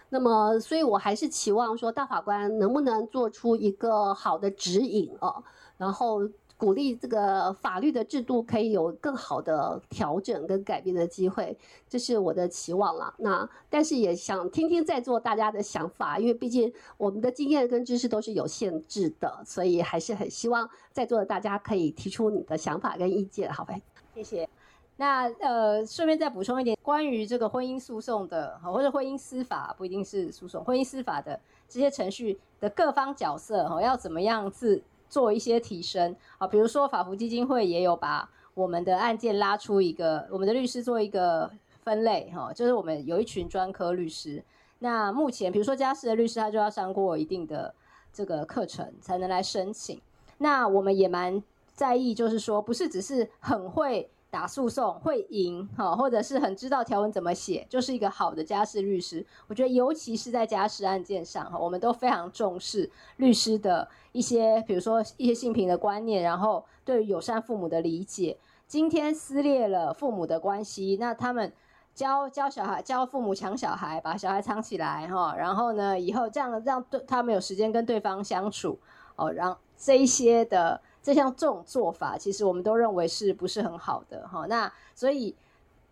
[0.09, 5.43] 那么，所以我还是期望说，大法官能不能做出一个好的指引啊，
[5.77, 6.29] 然后。
[6.57, 11.57] 鼓励这个法律的制度可以有更好的调整跟改变的机会，
[11.89, 13.13] 这是我的期望了。
[13.19, 23.75] 那但是也想听听在座大家的想法，因为毕竟我们的经验跟知识都是有限制的，所以还是很希望在座的大家可以提出你的想法跟意见，好吧？
[24.15, 24.49] 谢谢。
[24.97, 31.39] 那呃，顺便再补充一点，关于这个婚姻诉讼的，或者婚姻司法不一定是诉讼，婚姻司法的
[31.69, 34.81] 这些程序的各方角色，哈，要怎么样自。
[35.15, 41.49] 做一些提升啊，比如说法福基金会也有把我们的案件拉出一个，我们的律师做一个
[41.85, 44.43] 分类哈，就是我们有一群专科律师。
[44.81, 47.73] 那目前比如说家事的律师，他就要上过一定的
[48.13, 50.01] 这个课程才能来申请。
[50.39, 51.41] 那我们也蛮
[51.75, 59.25] 在意，就是说不是只是很会打诉讼会赢，哈，或者是很知道条文怎么写，就是一个好的家事律师。
[59.47, 68.37] 我觉得，尤其是在家事案件上，哈，我们都非常重视律师的一些，比如说一些性平的观念，然后对于友善父母的理解。
[68.67, 71.53] 今天撕裂了父母的关系，那他们
[71.95, 78.81] 教教小孩，教父母抢小孩，把小孩藏起来，哈，然后呢，以后这样让对他们有时间跟对方相处，
[79.15, 80.81] 哦，让这一些的。
[81.05, 84.47] 这项这种做法，其实我们都认为是不是很好的哈？
[84.47, 85.37] 那所以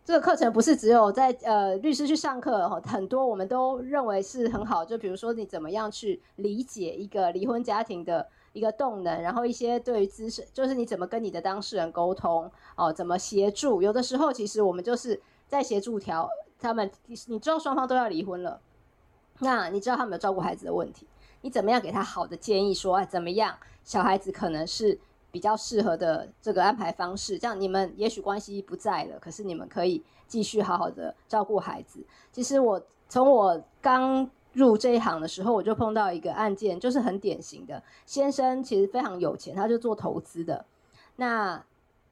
[0.03, 4.83] 这个课程不是只有在呃律师去上课哈，很多我们都认为是很好。
[4.83, 13.83] 就比如说你怎么样去理解一个离婚家庭的一个动能，然后一些对于资深，就是你怎么跟你的当事人沟通哦，怎么协助？
[13.83, 16.27] 有的时候其实我们就是在协助调
[16.59, 16.91] 他们。
[17.27, 18.59] 你知道双方都要离婚了，
[19.41, 21.07] 那你知道他们有照顾孩子的问题。
[21.43, 22.73] 你怎么样给他好的建议？
[22.73, 24.99] 说，哎，怎么样，小孩子可能是
[25.31, 27.39] 比较适合的这个安排方式。
[27.39, 32.05] 这样你们也许关系不在了，可是你们可以继续好好的照顾孩子。
[32.33, 40.65] 其实我从我刚入这一行的时候，我就碰到一个案件，就是很典型的，先生其实非常有钱，他就做投资的。
[41.17, 41.63] 那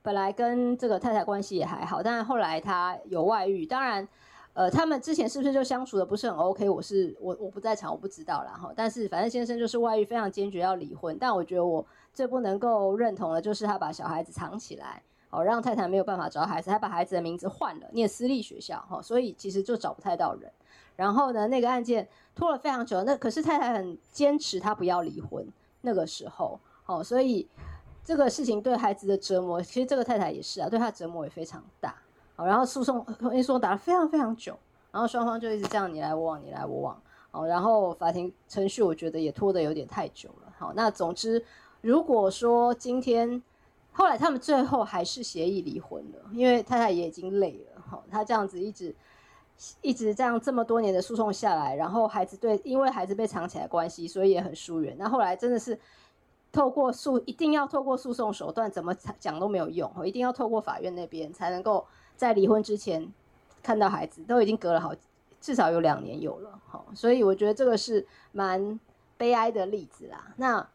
[0.03, 4.09] 本来跟这个太太关系也还好，但是后来他有外遇，当然。
[4.53, 6.69] 呃，他们之前是不是就相处的不是很 OK？
[6.69, 8.73] 我是我我不在场，我不知道啦哈。
[8.75, 11.17] 但是反正先生就是外遇，非常坚决要离婚。
[11.19, 20.51] 但我觉得我最不能够认同的就是他把小孩子藏起来，哦，让太太没有办法找孩子，他把孩子的名字换了，念私立学校哈，所以其实就找不太到人。
[20.97, 25.47] 然后呢，那个案件拖了非常久，那可是太太很坚持，他不要离婚。
[25.83, 27.49] 那个时候，哦，所以
[28.05, 31.95] 这个事情对孩子的折磨，其实这个太太也是啊，对他的折磨也非常大。
[32.47, 34.57] 然后诉讼，诉讼打了非常非常久，
[34.91, 41.45] 然后双方就一直这样你来我往，你来我往，哦，然后法庭程序我觉得也拖得有点太久了，好，那总之，
[41.81, 43.43] 如果说今天
[43.93, 48.95] 后来他们最后还是协议离婚了，因为太太也已经累了，好，他这样子一直
[49.83, 55.79] 一直这样这么多年的诉讼下来，然后孩子对，因为孩子被藏起来关系，所以也很疏远，那后来真的是
[56.51, 61.87] 透过诉，一定要透过诉讼手段，怎么讲都没有用，一定要透过法院那边才能够。
[62.21, 63.11] 在离婚之前
[63.63, 64.95] 看到孩子都已经隔了好
[65.41, 68.79] 至少有两年有了，好，所以我觉得这个是蛮
[69.17, 70.35] 悲哀的例子啦。
[70.37, 70.69] 那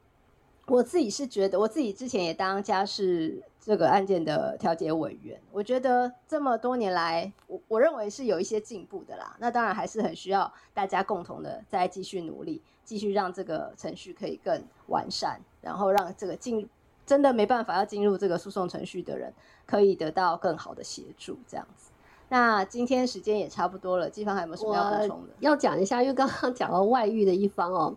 [0.66, 9.38] 我自己是觉得，我自己之前也当家事这个案件的调解委员，我觉得这么多年来，我我认为是有一些进步的啦。
[9.40, 16.68] 那当然还是很需要大家共同的再继续努力，继续让这个程序可以更完善，然后让这个进。
[17.06, 19.34] 真的没办法要进入这个诉讼程序的人，
[19.66, 21.92] 可以得到更好的协助，这样子。
[22.30, 25.34] 那今天时间也差不多了，季芳还有没有什么要补充的？
[25.42, 27.96] 要讲一下，因为刚刚讲到外遇的一方哦，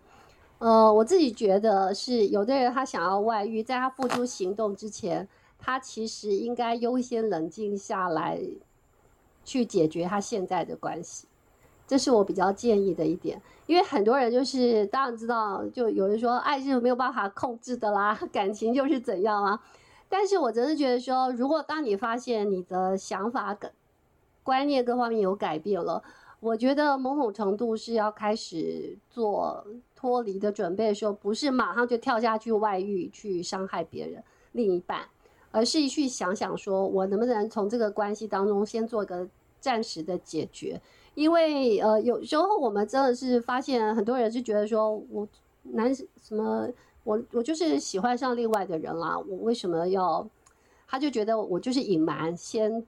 [0.58, 5.26] 呃，我自己觉得是有的人他想要外遇，在他付出行动之前，
[5.58, 8.38] 他其实应该优先冷静下来，
[9.44, 11.27] 去解决他现在的关系。
[11.88, 19.58] 这是我比较建议的一点，因为很多人就是当然知道，就有人说爱是没有办法控制的啦， 感情就是怎样啊。
[20.06, 23.70] 但是我则是觉得说，如果当你发现你的想法跟
[24.42, 26.02] 观念各方面有改变了，
[26.40, 29.66] 我觉得某种程度是要开始做
[29.96, 34.22] 脱离的准备的时候，不是马上就跳下去外遇去伤害别人
[34.52, 35.00] 另一半，
[35.50, 39.26] 而是去想想说我能不能从这个关系当中先做一个
[39.58, 40.80] 暂时的解决。
[41.18, 45.26] 因为呃，有时候我们真的是发现很多人是觉得说，我
[45.62, 46.68] 男什么，
[47.02, 50.24] 我我就是喜欢上另外的人啦，我为什么要？
[50.86, 52.86] 他就觉得我就是隐瞒，先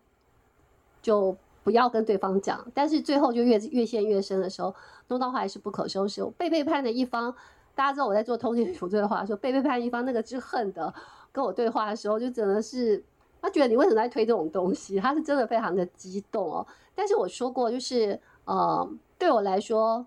[1.03, 4.73] 就不要跟对方讲，但是最后就越越陷越深的时候，
[5.09, 6.25] 弄到还是不可收拾。
[6.39, 7.35] 被背叛的一方，
[7.75, 10.95] 大家知道我在做通奸处罪的话，说被背叛一方那个是恨的
[11.33, 13.03] 跟我对话的时候，就真的是。
[13.41, 14.99] 他觉得你为什么在推这种东西？
[14.99, 16.67] 他是真的非常的激动哦。
[16.95, 18.89] 但是我说过，就是呃，
[19.19, 20.05] 对我来说，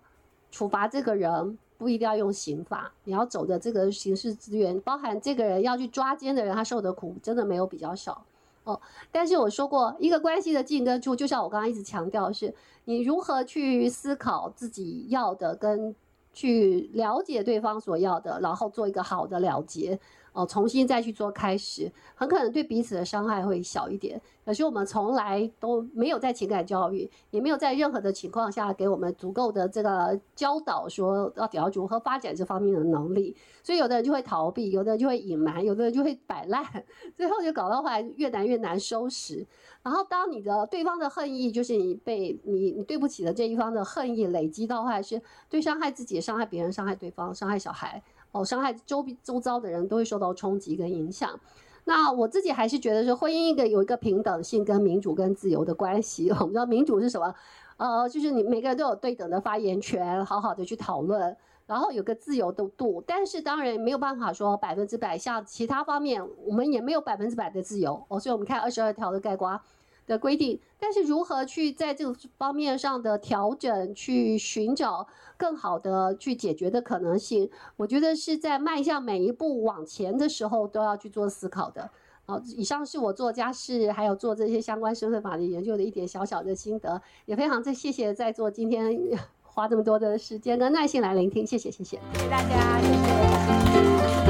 [0.51, 8.23] 处罚这个人不一定要用刑法，你要走的这个刑事资源，包含这个人要去抓奸的人，他受的苦真的没有比较少
[8.63, 8.79] 哦。
[9.11, 12.53] 但是我说过，一个关系的进跟出，就像我刚刚一直强调是，
[12.85, 15.95] 你如何去思考自己要的，跟
[16.33, 19.99] 去了解对方所要的，然后做一个好的了结。
[20.33, 24.19] 哦，重新再去做开始，很可能对彼此的伤害会小一点。
[24.43, 33.35] 可是我们从来都没有在情感教育，也没有在任何的情况下给我们足够的这个教导，说到底要如何发展这方面的能力。
[33.63, 36.65] 所以有的人就会逃避，有的人就会隐瞒，有的人就会摆烂，
[37.15, 39.45] 最后就搞到后来越难越难收拾。
[39.81, 48.01] 然后当你的对方的恨意，就是你被你你对不起的这一方的恨意累积到后来，是对伤害自己、伤害别人、伤害对方、伤害小孩。
[48.33, 51.39] 哦，伤害周周遭的人都会受到冲击跟影响。
[51.85, 56.29] 那我自己还是觉得说，婚姻一个有一个平等性、跟民主、跟自由的关系。
[56.31, 57.33] 我们知道民主是什么？
[57.77, 61.35] 呃，就是你每个人都有对等的发言权，好好的去讨论，
[61.65, 63.03] 然后有个自由的度。
[63.05, 68.01] 但是当然没有办法说百分之百，像其他方面，我们也没有百分之百的自由。
[68.07, 69.59] 哦，所以我们看二十二条的概括
[70.05, 75.07] 的规定，但是如何去在这个方面上的调整，去寻找
[75.37, 81.89] 更好的去解决的可能性，我觉得是在迈向每一步往前的时候都要去做思考的。
[82.25, 88.97] 好，以上是我做家事还有做这些相关身份法的研究的一点小小的心得，也非常再谢谢在座今天
[89.41, 92.87] 花这么多的时间跟耐心来聆听，谢谢谢谢，谢谢大家，谢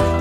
[0.08, 0.13] 谢。